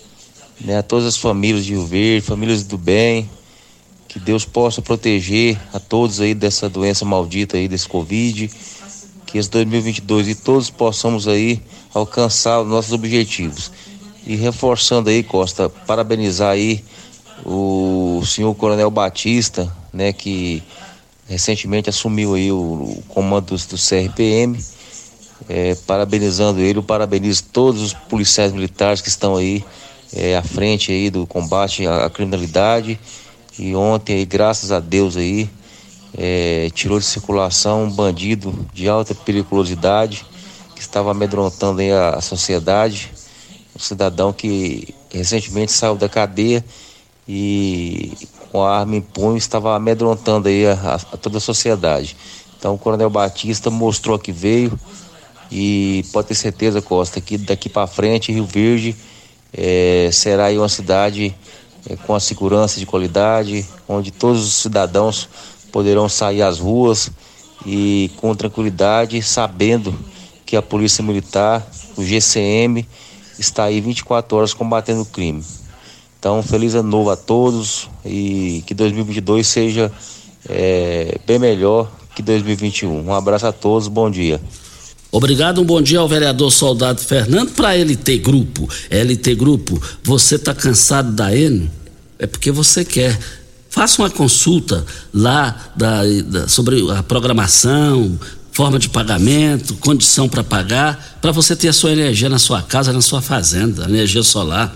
[0.61, 3.29] né, a todas as famílias de Rio Verde, famílias do bem.
[4.07, 8.51] Que Deus possa proteger a todos aí dessa doença maldita aí, desse Covid.
[9.25, 11.63] Que esse 2022 e todos possamos aí
[11.95, 13.73] alcançar os nossos objetivos.
[14.27, 16.85] E reforçando aí, Costa, parabenizar aí
[17.47, 20.63] o senhor Coronel Batista, né, que
[21.27, 24.59] recentemente assumiu aí o, o comando do, do CRPM
[25.49, 29.65] é, parabenizando ele, eu parabenizo todos os policiais militares que estão aí
[30.15, 32.99] é, à frente aí do combate à, criminalidade.
[33.59, 35.49] E ontem aí, graças a Deus aí,
[36.17, 40.25] é, tirou de circulação um bandido de alta periculosidade
[40.75, 43.11] que estava amedrontando aí a, a sociedade,
[43.75, 46.65] um cidadão que recentemente saiu da cadeia
[47.27, 48.13] e
[48.51, 52.17] com a arma em punho estava amedrontando aí a, a, a toda a sociedade.
[52.59, 54.79] Então o Coronel Batista mostrou que veio,
[55.55, 58.97] e pode ter certeza, Costa, que daqui para frente Rio Verde
[59.53, 61.35] é, será aí uma cidade
[61.89, 65.29] é, com a segurança de qualidade, onde todos os cidadãos
[65.71, 67.11] poderão sair às ruas
[67.67, 69.95] e com tranquilidade, sabendo
[70.47, 71.63] que a Polícia Militar,
[71.99, 72.89] o GCM,
[73.39, 75.45] está aí 24 horas combatendo o crime.
[76.19, 79.93] Então, feliz ano novo a todos e que 2022 seja
[80.49, 83.07] é, bem melhor que 2021.
[83.07, 84.41] Um abraço a todos, bom dia.
[85.15, 88.67] Obrigado, um bom dia ao vereador Soldado Fernando para LT Grupo.
[88.91, 91.71] LT Grupo, você está cansado da N?
[92.19, 93.19] É porque você quer.
[93.69, 98.19] Faça uma consulta lá da, da, sobre a programação,
[98.53, 102.91] forma de pagamento, condição para pagar, para você ter a sua energia na sua casa,
[102.91, 104.75] na sua fazenda, energia solar.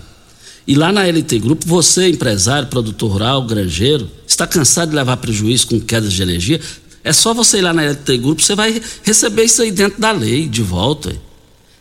[0.67, 5.65] E lá na LT Grupo, você, empresário, produtor rural, granjeiro, está cansado de levar prejuízo
[5.65, 6.61] com quedas de energia?
[7.07, 10.11] É só você ir lá na LT Grupo, você vai receber isso aí dentro da
[10.11, 11.17] lei, de volta.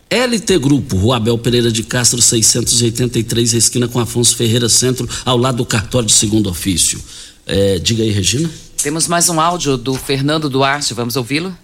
[0.08, 5.56] LT Grupo, Rua Abel Pereira de Castro, 683, esquina com Afonso Ferreira Centro, ao lado
[5.56, 7.02] do cartório de segundo ofício.
[7.44, 8.48] É, diga aí, Regina.
[8.80, 11.58] Temos mais um áudio do Fernando Duarte, vamos ouvi-lo?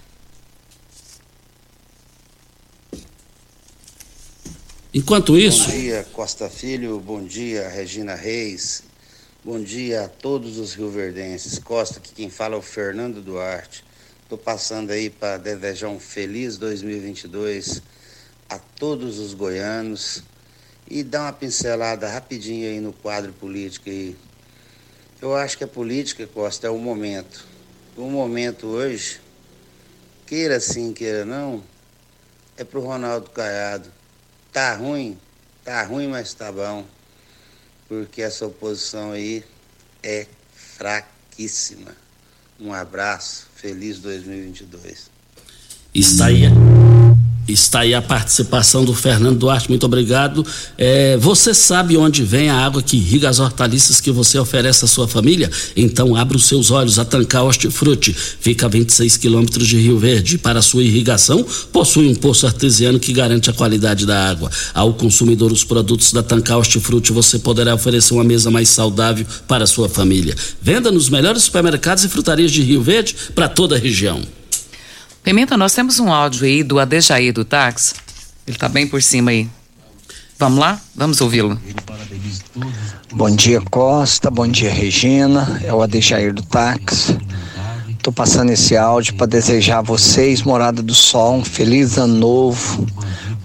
[4.92, 5.70] Enquanto isso.
[5.70, 8.82] Bom dia, Costa Filho, bom dia, Regina Reis,
[9.44, 11.58] Bom dia a todos os rioverdenses.
[11.58, 13.84] Costa, que quem fala é o Fernando Duarte.
[14.22, 17.82] Estou passando aí para desejar um feliz 2022
[18.48, 20.22] a todos os goianos
[20.88, 24.16] e dar uma pincelada rapidinho aí no quadro político aí.
[25.20, 27.44] Eu acho que a política, Costa, é o momento.
[27.96, 29.20] O momento hoje,
[30.24, 31.64] queira sim, queira não,
[32.56, 33.90] é pro Ronaldo Caiado.
[34.52, 35.18] Tá ruim,
[35.64, 36.86] tá ruim, mas tá bom
[37.92, 39.44] porque essa oposição aí
[40.02, 41.94] é fraquíssima.
[42.58, 45.10] Um abraço, feliz 2022.
[45.94, 46.44] Está aí.
[47.52, 50.44] Está aí a participação do Fernando Duarte, muito obrigado.
[50.78, 54.88] É, você sabe onde vem a água que irriga as hortaliças que você oferece à
[54.88, 55.50] sua família?
[55.76, 56.98] Então abra os seus olhos.
[56.98, 60.38] A Tancar Hortifruti fica a 26 quilômetros de Rio Verde.
[60.38, 64.50] Para sua irrigação, possui um poço artesiano que garante a qualidade da água.
[64.72, 69.64] Ao consumidor os produtos da Tancar Hortifruti, você poderá oferecer uma mesa mais saudável para
[69.64, 70.34] a sua família.
[70.60, 74.22] Venda nos melhores supermercados e frutarias de Rio Verde para toda a região.
[75.22, 77.94] Pimenta, nós temos um áudio aí do Adejaí do táxi.
[78.44, 79.48] Ele tá bem por cima aí.
[80.36, 80.80] Vamos lá?
[80.96, 81.56] Vamos ouvi-lo.
[83.12, 84.28] Bom dia, Costa.
[84.32, 85.60] Bom dia, Regina.
[85.62, 87.16] É o Adejair do táxi.
[88.02, 92.84] Tô passando esse áudio para desejar a vocês, Morada do Sol, um feliz ano novo,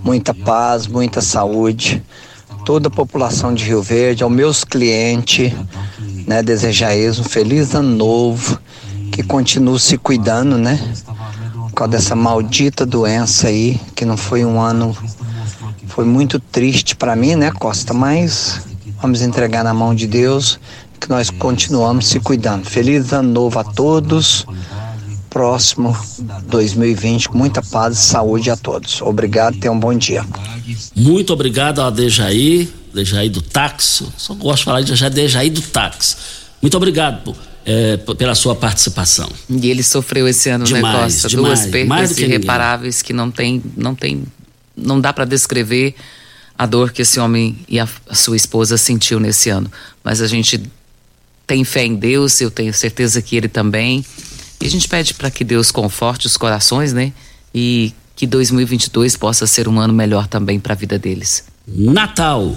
[0.04, 2.02] muita paz, muita saúde.
[2.66, 5.54] Toda a população de Rio Verde, aos meus clientes,
[6.26, 8.60] né, desejar eles um feliz ano novo,
[9.12, 10.80] que continue se cuidando, né?
[11.78, 14.98] Causa dessa maldita doença aí, que não foi um ano.
[15.86, 17.94] Foi muito triste para mim, né, Costa?
[17.94, 18.62] Mas
[19.00, 20.60] vamos entregar na mão de Deus
[21.00, 22.66] que nós continuamos se cuidando.
[22.66, 24.44] Feliz ano novo a todos.
[25.30, 25.96] Próximo
[26.48, 29.00] 2020, com muita paz e saúde a todos.
[29.04, 30.26] Obrigado, tenham um bom dia.
[30.96, 34.08] Muito obrigado Dejaí, Dejaí do táxi.
[34.18, 36.16] Só gosto de falar de Dejaí do táxi.
[36.60, 37.36] Muito obrigado
[37.68, 39.30] é, pela sua participação.
[39.50, 41.28] E ele sofreu esse ano, demais, né, Costa?
[41.28, 44.24] Demais, Duas perdas irreparáveis que não tem, não tem,
[44.76, 45.94] não dá para descrever
[46.58, 49.70] a dor que esse homem e a, a sua esposa sentiu nesse ano.
[50.02, 50.64] Mas a gente
[51.46, 54.04] tem fé em Deus, eu tenho certeza que ele também.
[54.62, 57.12] E a gente pede para que Deus conforte os corações, né?
[57.54, 61.44] E que 2022 possa ser um ano melhor também para a vida deles.
[61.68, 62.56] Natal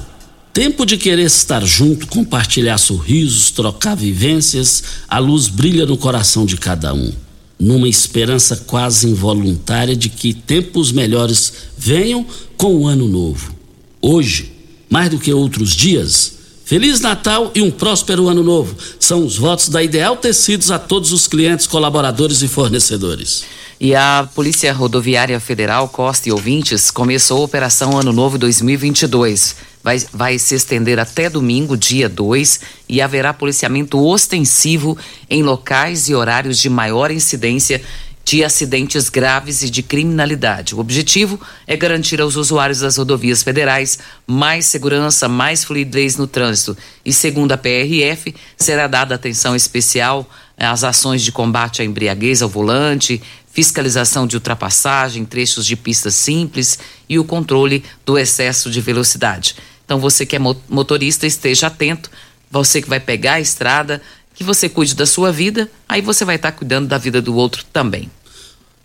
[0.53, 6.57] Tempo de querer estar junto, compartilhar sorrisos, trocar vivências, a luz brilha no coração de
[6.57, 7.13] cada um,
[7.59, 13.55] numa esperança quase involuntária de que tempos melhores venham com o ano novo.
[14.03, 14.51] Hoje,
[14.89, 18.77] mais do que outros dias, Feliz Natal e um próspero ano novo.
[18.99, 23.45] São os votos da Ideal Tecidos a todos os clientes, colaboradores e fornecedores.
[23.81, 29.99] E a Polícia Rodoviária Federal, Costa e ouvintes, começou a Operação Ano Novo 2022 vai,
[30.13, 34.97] vai se estender até domingo, dia 2, e haverá policiamento ostensivo
[35.29, 37.83] em locais e horários de maior incidência
[38.25, 40.75] de acidentes graves e de criminalidade.
[40.75, 46.77] O objetivo é garantir aos usuários das rodovias federais mais segurança, mais fluidez no trânsito.
[47.05, 52.49] E segundo a PRF, será dada atenção especial às ações de combate à embriaguez ao
[52.49, 53.21] volante,
[53.53, 56.79] fiscalização de ultrapassagem, trechos de pistas simples
[57.09, 59.57] e o controle do excesso de velocidade.
[59.91, 62.13] Então você que é motorista esteja atento,
[62.49, 64.01] você que vai pegar a estrada,
[64.33, 67.65] que você cuide da sua vida, aí você vai estar cuidando da vida do outro
[67.73, 68.09] também.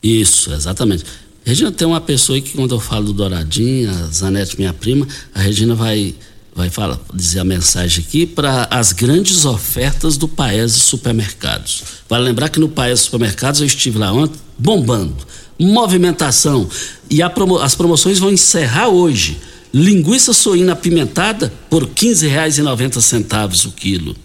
[0.01, 1.03] Isso, exatamente.
[1.45, 5.08] Regina, tem uma pessoa aí que quando eu falo do Douradinho, a Zanete, minha prima,
[5.32, 6.16] a Regina vai
[6.56, 11.84] vai falar, dizer a mensagem aqui para as grandes ofertas do Paese Supermercados.
[12.10, 15.18] Vale lembrar que no Paese Supermercados eu estive lá ontem, bombando,
[15.60, 16.68] movimentação.
[17.12, 19.38] E promo, as promoções vão encerrar hoje.
[19.78, 24.15] Linguiça suína apimentada por R$ 15,90 o quilo.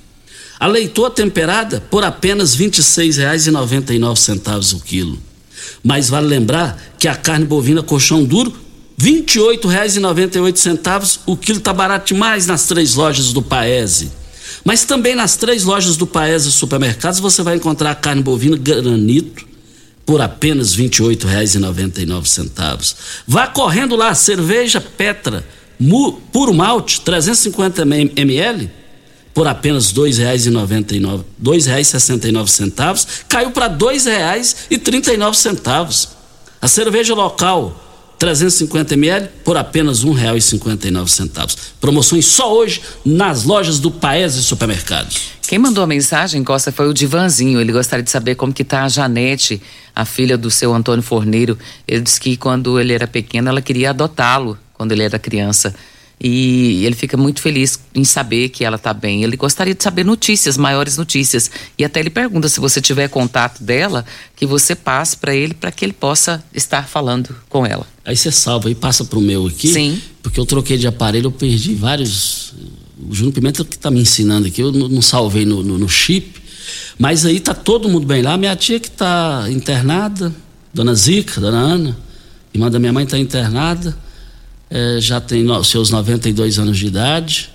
[0.60, 5.18] A leitoa temperada por apenas R$ 26,99 o quilo.
[5.82, 8.52] Mas vale lembrar que a carne bovina colchão duro
[8.96, 14.12] R$ 28,98 o quilo está barato demais nas três lojas do Paese.
[14.64, 19.49] Mas também nas três lojas do Paese Supermercados você vai encontrar carne bovina granito
[20.04, 22.94] por apenas R$ 28,99.
[23.26, 25.42] Vá correndo lá, cerveja Petra,
[25.78, 28.70] mu, puro malte, 350 ml,
[29.32, 36.08] por apenas R$ 2,99, R$ 2,69, caiu para R$ 2,39.
[36.60, 37.86] A cerveja local
[38.20, 41.56] 350 ml por apenas R$ 1,59.
[41.80, 45.39] Promoções só hoje nas lojas do Paese Supermercados.
[45.50, 47.60] Quem mandou a mensagem, Costa, foi o Divanzinho.
[47.60, 49.60] Ele gostaria de saber como que tá a Janete,
[49.92, 51.58] a filha do seu Antônio Forneiro.
[51.88, 55.74] Ele disse que quando ele era pequeno, ela queria adotá-lo quando ele era criança.
[56.20, 59.24] E ele fica muito feliz em saber que ela está bem.
[59.24, 61.50] Ele gostaria de saber notícias, maiores notícias.
[61.76, 64.04] E até ele pergunta se você tiver contato dela,
[64.36, 67.88] que você passe para ele para que ele possa estar falando com ela.
[68.04, 69.72] Aí você salva e passa pro meu aqui.
[69.72, 70.00] Sim.
[70.22, 72.49] Porque eu troquei de aparelho, eu perdi vários.
[73.08, 76.40] O Júnior Pimenta que está me ensinando aqui, eu não salvei no, no, no, chip.
[76.98, 78.36] Mas aí tá todo mundo bem lá.
[78.36, 80.32] Minha tia que está internada,
[80.72, 81.96] dona Zica, dona Ana,
[82.52, 83.96] irmã da minha mãe está internada
[84.70, 87.50] é, já tem no, seus 92 anos de idade.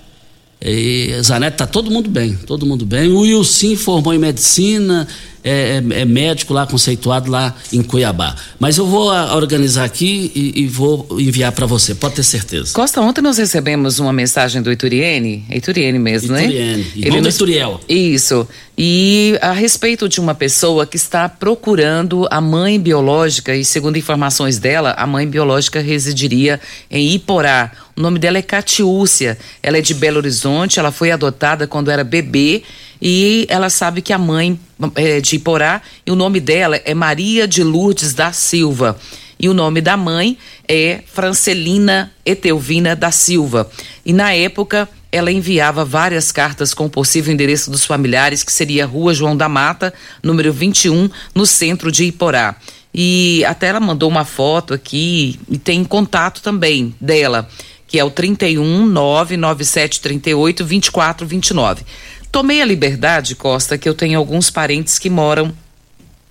[0.60, 3.08] E Zanetti tá todo mundo bem, todo mundo bem.
[3.08, 5.06] O Wilson formou em medicina,
[5.44, 8.34] é, é, é, médico lá, conceituado lá em Cuiabá.
[8.58, 12.72] Mas eu vou organizar aqui e, e vou enviar para você, pode ter certeza.
[12.72, 16.84] Costa, ontem nós recebemos uma mensagem do Ituriene, é Ituriene mesmo, Ituriene, né?
[16.96, 17.34] Ituriene, nos...
[17.36, 17.80] Ituriel.
[17.88, 23.96] Isso, e a respeito de uma pessoa que está procurando a mãe biológica, e segundo
[23.96, 27.70] informações dela, a mãe biológica residiria em Iporá.
[27.96, 32.04] O nome dela é Catiúcia, ela é de Belo Horizonte, ela foi adotada quando era
[32.04, 32.62] bebê
[33.00, 34.60] e ela sabe que a mãe
[34.94, 38.98] é de Iporá e o nome dela é Maria de Lourdes da Silva.
[39.38, 40.36] E o nome da mãe
[40.68, 43.70] é Francelina Etelvina da Silva.
[44.04, 48.84] E na época ela enviava várias cartas com o possível endereço dos familiares, que seria
[48.84, 52.56] Rua João da Mata, número 21, no centro de Iporá.
[52.92, 57.48] E até ela mandou uma foto aqui e tem contato também dela,
[57.96, 61.82] que é o 31 99738 2429.
[62.30, 65.50] Tomei a liberdade, Costa, que eu tenho alguns parentes que moram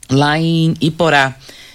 [0.07, 1.33] lá em Iporá.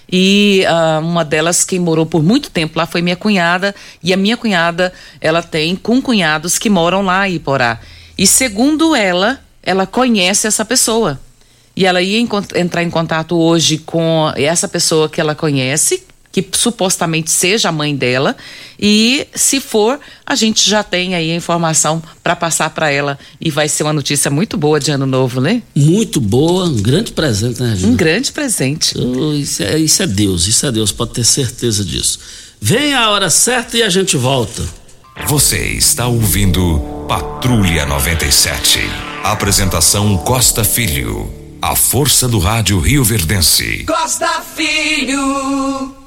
[0.09, 3.75] E uh, uma delas que morou por muito tempo lá foi minha cunhada.
[4.01, 7.81] E a minha cunhada, ela tem com cunhados que moram lá em Iporá.
[8.17, 11.21] E segundo ela, ela conhece essa pessoa.
[11.75, 12.25] E ela ia
[12.55, 17.95] entrar em contato hoje com essa pessoa que ela conhece, que supostamente seja a mãe
[17.95, 18.37] dela
[18.79, 23.51] e se for a gente já tem aí a informação para passar para ela e
[23.51, 25.63] vai ser uma notícia muito boa de ano novo, né?
[25.75, 27.93] Muito boa, um grande presente, né, Regina?
[27.93, 28.97] Um grande presente.
[28.97, 32.19] Oh, isso, é, isso é Deus, isso é Deus, pode ter certeza disso.
[32.61, 34.63] Vem a hora certa e a gente volta.
[35.27, 38.81] Você está ouvindo Patrulha 97.
[39.25, 41.31] Apresentação Costa Filho.
[41.61, 43.85] A força do rádio Rio Verdense.
[43.85, 46.00] Costa Filho.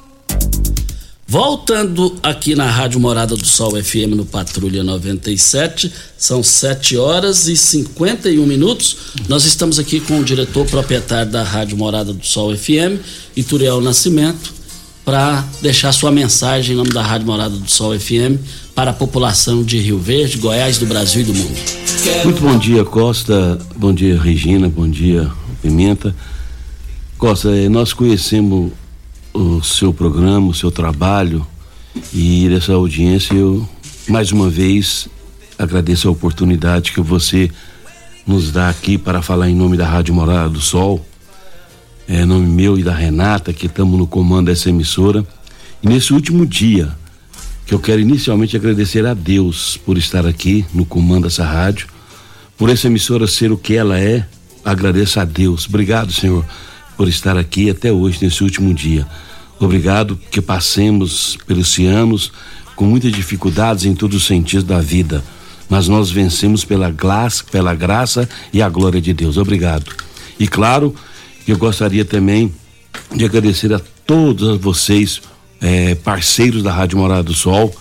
[1.34, 7.56] Voltando aqui na Rádio Morada do Sol FM no Patrulha 97, são 7 horas e
[7.56, 8.96] 51 minutos.
[9.28, 13.02] Nós estamos aqui com o diretor proprietário da Rádio Morada do Sol FM,
[13.34, 14.54] Ituriel Nascimento,
[15.04, 18.38] para deixar sua mensagem em nome da Rádio Morada do Sol FM
[18.72, 21.58] para a população de Rio Verde, Goiás, do Brasil e do mundo.
[22.22, 23.58] Muito bom dia, Costa.
[23.74, 24.68] Bom dia, Regina.
[24.68, 25.28] Bom dia,
[25.60, 26.14] Pimenta.
[27.18, 28.70] Costa, eh, nós conhecemos
[29.34, 31.44] o seu programa, o seu trabalho
[32.12, 33.68] e dessa audiência eu
[34.08, 35.08] mais uma vez
[35.58, 37.50] agradeço a oportunidade que você
[38.24, 41.04] nos dá aqui para falar em nome da Rádio Morada do Sol,
[42.06, 45.26] é nome meu e da Renata, que estamos no comando dessa emissora.
[45.82, 46.94] E nesse último dia,
[47.66, 51.88] que eu quero inicialmente agradecer a Deus por estar aqui no comando dessa rádio,
[52.56, 54.26] por essa emissora ser o que ela é,
[54.64, 55.66] agradeço a Deus.
[55.66, 56.44] Obrigado, Senhor,
[56.96, 59.06] por estar aqui até hoje, nesse último dia.
[59.58, 62.32] Obrigado que passemos pelos anos
[62.74, 65.24] com muitas dificuldades em todos os sentidos da vida,
[65.68, 69.36] mas nós vencemos pela graça, pela graça e a glória de Deus.
[69.36, 69.90] Obrigado.
[70.38, 70.94] E claro,
[71.46, 72.52] eu gostaria também
[73.14, 75.20] de agradecer a todos vocês,
[75.60, 77.74] eh, parceiros da Rádio Morada do Sol,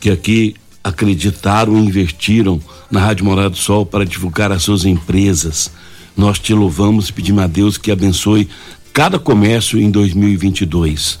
[0.00, 0.54] que aqui
[0.84, 5.70] acreditaram e investiram na Rádio Morada do Sol para divulgar as suas empresas.
[6.16, 8.48] Nós te louvamos e pedimos a Deus que abençoe
[8.92, 11.18] cada comércio em 2022.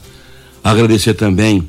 [0.64, 1.68] Agradecer também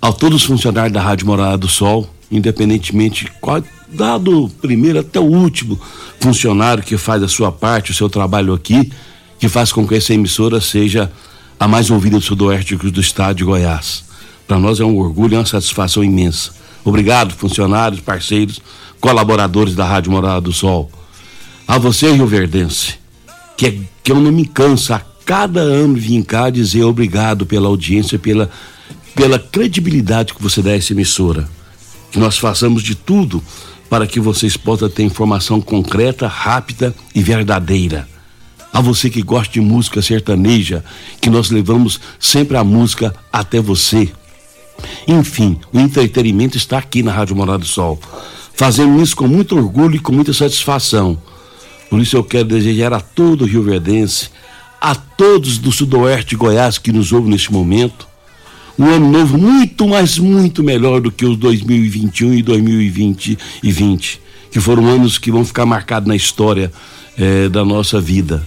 [0.00, 5.20] a todos os funcionários da Rádio Morada do Sol, independentemente qual, dado o primeiro até
[5.20, 5.78] o último
[6.18, 8.90] funcionário que faz a sua parte, o seu trabalho aqui,
[9.38, 11.12] que faz com que essa emissora seja
[11.60, 14.04] a mais ouvida do sudoeste do estado de Goiás.
[14.48, 16.52] Para nós é um orgulho e uma satisfação imensa.
[16.84, 18.60] Obrigado, funcionários, parceiros,
[19.00, 20.90] colaboradores da Rádio Morada do Sol.
[21.66, 22.94] A você, Rio Verdense,
[23.56, 27.68] que, é, que eu não me canso a cada ano vir cá dizer obrigado pela
[27.68, 28.50] audiência, pela,
[29.14, 31.48] pela credibilidade que você dá a essa emissora.
[32.10, 33.42] Que nós façamos de tudo
[33.88, 38.08] para que vocês possam ter informação concreta, rápida e verdadeira.
[38.72, 40.84] A você que gosta de música sertaneja,
[41.20, 44.10] que nós levamos sempre a música até você.
[45.06, 48.00] Enfim, o entretenimento está aqui na Rádio Morada do Sol.
[48.54, 51.18] Fazendo isso com muito orgulho e com muita satisfação.
[51.92, 54.30] Por isso eu quero desejar a todo Rio Verdense,
[54.80, 58.08] a todos do Sudoeste de Goiás que nos ouvem neste momento,
[58.78, 64.20] um ano novo muito, mas muito melhor do que os 2021 e 2020 e 20,
[64.50, 66.72] que foram anos que vão ficar marcados na história
[67.18, 68.42] eh, da nossa vida.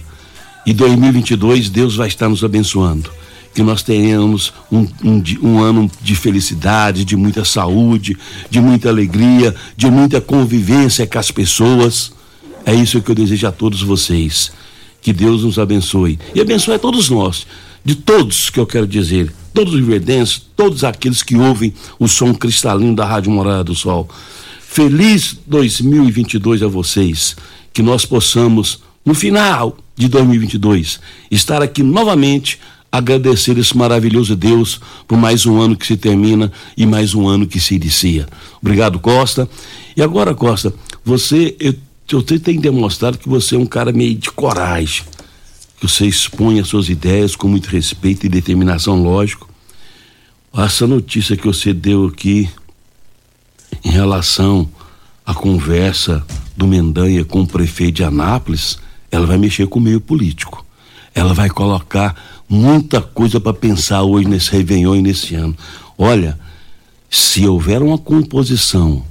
[0.66, 3.12] E 2022 Deus vai estar nos abençoando.
[3.54, 8.18] Que nós tenhamos um, um, um, ano de felicidade, de muita saúde,
[8.50, 12.15] de muita alegria, de muita convivência com as pessoas.
[12.66, 14.50] É isso que eu desejo a todos vocês.
[15.00, 16.18] Que Deus nos abençoe.
[16.34, 17.46] E abençoe a todos nós,
[17.84, 22.34] de todos que eu quero dizer, todos os verdenses, todos aqueles que ouvem o som
[22.34, 24.08] cristalino da Rádio Morada do Sol.
[24.60, 27.36] Feliz 2022 a vocês.
[27.72, 30.98] Que nós possamos, no final de 2022,
[31.30, 32.58] estar aqui novamente
[32.90, 37.46] agradecer esse maravilhoso Deus por mais um ano que se termina e mais um ano
[37.46, 38.26] que se inicia.
[38.60, 39.48] Obrigado, Costa.
[39.96, 40.72] E agora, Costa,
[41.04, 41.74] você, eu,
[42.14, 45.04] você tem demonstrado que você é um cara meio de coragem,
[45.78, 49.48] que você expõe as suas ideias com muito respeito e determinação, lógico.
[50.56, 52.48] Essa notícia que você deu aqui
[53.84, 54.68] em relação
[55.24, 56.24] à conversa
[56.56, 58.78] do Mendanha com o prefeito de Anápolis,
[59.10, 60.64] ela vai mexer com o meio político.
[61.14, 62.14] Ela vai colocar
[62.48, 65.56] muita coisa para pensar hoje nesse Réveillon e nesse ano.
[65.98, 66.38] Olha,
[67.10, 69.04] se houver uma composição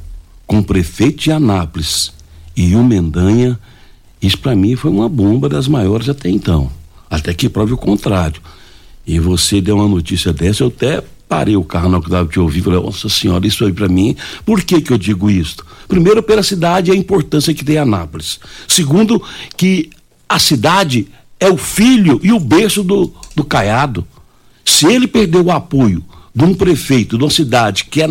[0.47, 2.14] com o prefeito de Anápolis
[2.55, 3.59] e o Mendanha,
[4.21, 6.71] isso para mim foi uma bomba das maiores até então.
[7.09, 8.41] Até que prove o contrário.
[9.05, 12.49] E você deu uma notícia dessa, eu até parei o carro na hora que eu
[12.49, 15.57] te e falei, nossa senhora, isso aí para mim, por que que eu digo isso?
[15.87, 18.39] Primeiro, pela cidade e a importância que tem Anápolis.
[18.67, 19.21] Segundo,
[19.57, 19.89] que
[20.27, 21.07] a cidade
[21.39, 24.05] é o filho e o berço do, do Caiado.
[24.63, 26.03] Se ele perder o apoio
[26.33, 28.07] de um prefeito de uma cidade que é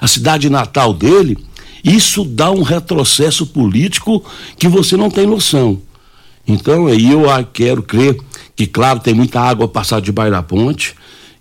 [0.00, 1.38] a cidade natal dele,
[1.84, 4.24] isso dá um retrocesso político
[4.58, 5.80] que você não tem noção.
[6.46, 8.18] Então, aí eu quero crer
[8.56, 10.94] que, claro, tem muita água passar debaixo da ponte.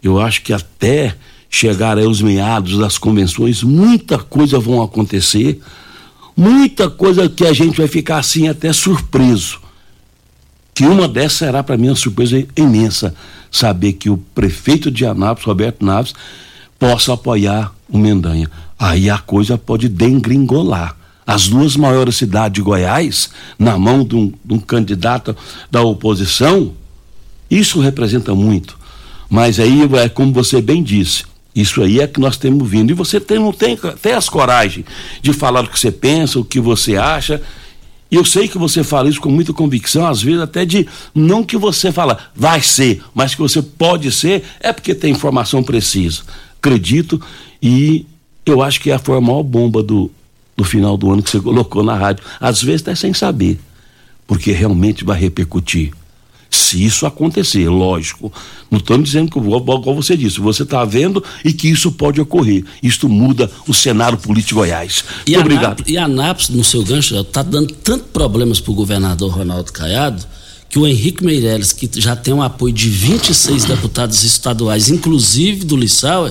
[0.04, 1.16] Eu acho que até
[1.50, 5.60] chegar aos meados das convenções, muita coisa vão acontecer,
[6.36, 9.60] muita coisa que a gente vai ficar assim até surpreso.
[10.74, 13.16] Que uma dessas será para mim uma surpresa imensa,
[13.50, 16.14] saber que o prefeito de Anápolis, Roberto Naves,
[16.78, 18.52] possa apoiar o Mendanha.
[18.80, 20.96] Aí a coisa pode dengringolar.
[21.26, 25.36] As duas maiores cidades de Goiás, na mão de um, de um candidato
[25.70, 26.74] da oposição,
[27.50, 28.78] isso representa muito.
[29.30, 32.92] Mas aí é como você bem disse, isso aí é que nós temos vindo.
[32.92, 34.86] E você tem, não tem, tem as coragem
[35.22, 37.42] de falar o que você pensa, o que você acha.
[38.12, 41.44] E eu sei que você fala isso com muita convicção, às vezes até de não
[41.44, 46.22] que você fala vai ser, mas que você pode ser, é porque tem informação precisa.
[46.58, 47.20] Acredito
[47.62, 48.06] e
[48.52, 50.12] eu acho que foi a maior bomba do,
[50.56, 52.24] do final do ano que você colocou na rádio.
[52.40, 53.60] Às vezes até sem saber,
[54.26, 55.92] porque realmente vai repercutir.
[56.50, 58.32] Se isso acontecer, lógico.
[58.72, 62.64] Não estamos dizendo que, igual você disse, você está vendo e que isso pode ocorrer.
[62.82, 65.04] Isto muda o cenário político de Goiás.
[65.26, 65.84] E Muito obrigado.
[65.86, 70.26] e a NAPS, no seu gancho, está dando tanto problemas para o governador Ronaldo Caiado
[70.70, 75.78] que o Henrique Meirelles, que já tem um apoio de 26 deputados estaduais, inclusive do
[75.78, 76.30] Lissau,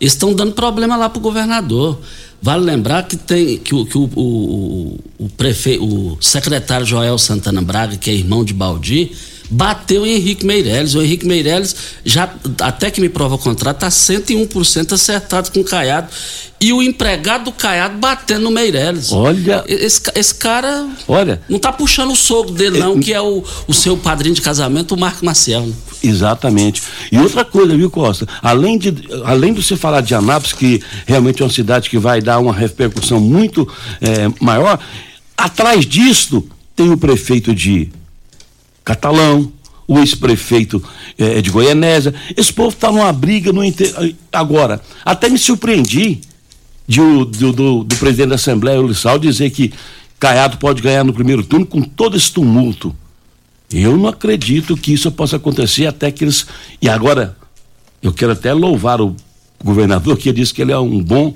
[0.00, 1.98] estão dando problema lá para o governador.
[2.40, 7.96] Vale lembrar que tem que, o, o, o, o, prefeito, o secretário Joel Santana Braga,
[7.96, 9.10] que é irmão de Baldi,
[9.50, 10.94] bateu o Henrique Meirelles.
[10.94, 11.74] O Henrique Meirelles,
[12.04, 16.08] já, até que me prova o contrato, está 101% acertado com o Caiado.
[16.60, 19.12] E o empregado do Caiado batendo no Meirelles.
[19.12, 19.64] Olha.
[19.68, 20.88] Esse, esse cara.
[21.06, 21.40] Olha.
[21.48, 24.40] Não está puxando o sogro dele, não, é, que é o, o seu padrinho de
[24.40, 25.66] casamento, o Marco Maciel.
[25.66, 25.74] Né?
[26.02, 26.82] Exatamente.
[27.12, 28.26] E outra coisa, viu, Costa?
[28.42, 28.94] Além de,
[29.24, 32.54] além de você falar de Anápolis, que realmente é uma cidade que vai dar uma
[32.54, 33.68] repercussão muito
[34.00, 34.78] é, maior,
[35.36, 37.90] atrás disso tem o prefeito de
[38.86, 39.52] Catalão,
[39.88, 40.80] o ex-prefeito
[41.18, 42.14] eh, de Goianésia.
[42.36, 43.92] Esse povo está numa briga no inter...
[44.32, 44.80] agora.
[45.04, 46.20] Até me surpreendi
[46.86, 49.72] de, do, do, do, presidente da Assembleia, o Lissau, dizer que
[50.20, 52.94] Caiado pode ganhar no primeiro turno com todo esse tumulto.
[53.72, 56.46] Eu não acredito que isso possa acontecer até que eles.
[56.80, 57.36] E agora,
[58.00, 59.16] eu quero até louvar o
[59.62, 61.34] governador que disse que ele é um bom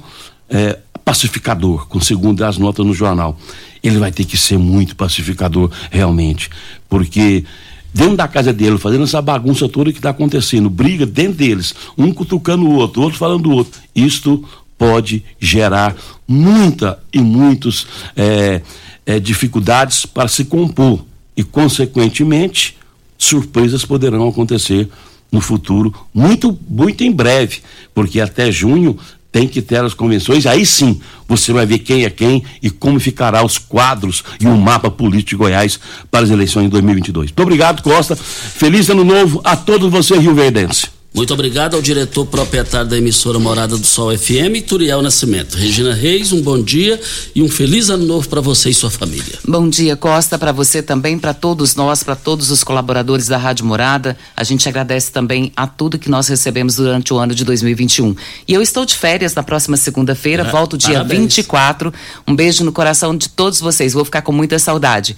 [0.49, 3.37] é, pacificador, com segundo as notas no jornal.
[3.83, 6.51] Ele vai ter que ser muito pacificador, realmente,
[6.89, 7.45] porque
[7.93, 12.13] dentro da casa dele, fazendo essa bagunça toda que está acontecendo, briga dentro deles, um
[12.13, 13.81] cutucando o outro, outro falando do outro.
[13.95, 14.45] Isto
[14.79, 15.95] pode gerar
[16.27, 18.63] muita e muitas é,
[19.05, 21.05] é, dificuldades para se compor
[21.37, 22.79] e, consequentemente,
[23.19, 24.89] surpresas poderão acontecer
[25.31, 27.59] no futuro, muito, muito em breve,
[27.95, 28.99] porque até junho
[29.33, 32.99] tem que ter as convenções, aí sim você vai ver quem é quem e como
[32.99, 35.79] ficará os quadros e o mapa político de Goiás
[36.11, 37.31] para as eleições de 2022.
[37.31, 38.17] Muito obrigado, Costa.
[38.17, 41.00] Feliz ano novo a todos vocês, Rio Verdense.
[41.13, 45.57] Muito obrigado ao diretor proprietário da emissora Morada do Sol FM, Turiel Nascimento.
[45.57, 47.01] Regina Reis, um bom dia
[47.35, 49.35] e um feliz ano novo para você e sua família.
[49.47, 53.67] Bom dia, Costa, para você também, para todos nós, para todos os colaboradores da Rádio
[53.67, 54.17] Morada.
[54.37, 58.15] A gente agradece também a tudo que nós recebemos durante o ano de 2021.
[58.47, 61.23] E eu estou de férias na próxima segunda-feira, ah, volto dia parabéns.
[61.23, 61.93] 24.
[62.27, 63.95] Um beijo no coração de todos vocês.
[63.95, 65.17] Vou ficar com muita saudade.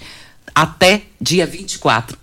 [0.55, 2.22] Até dia 24.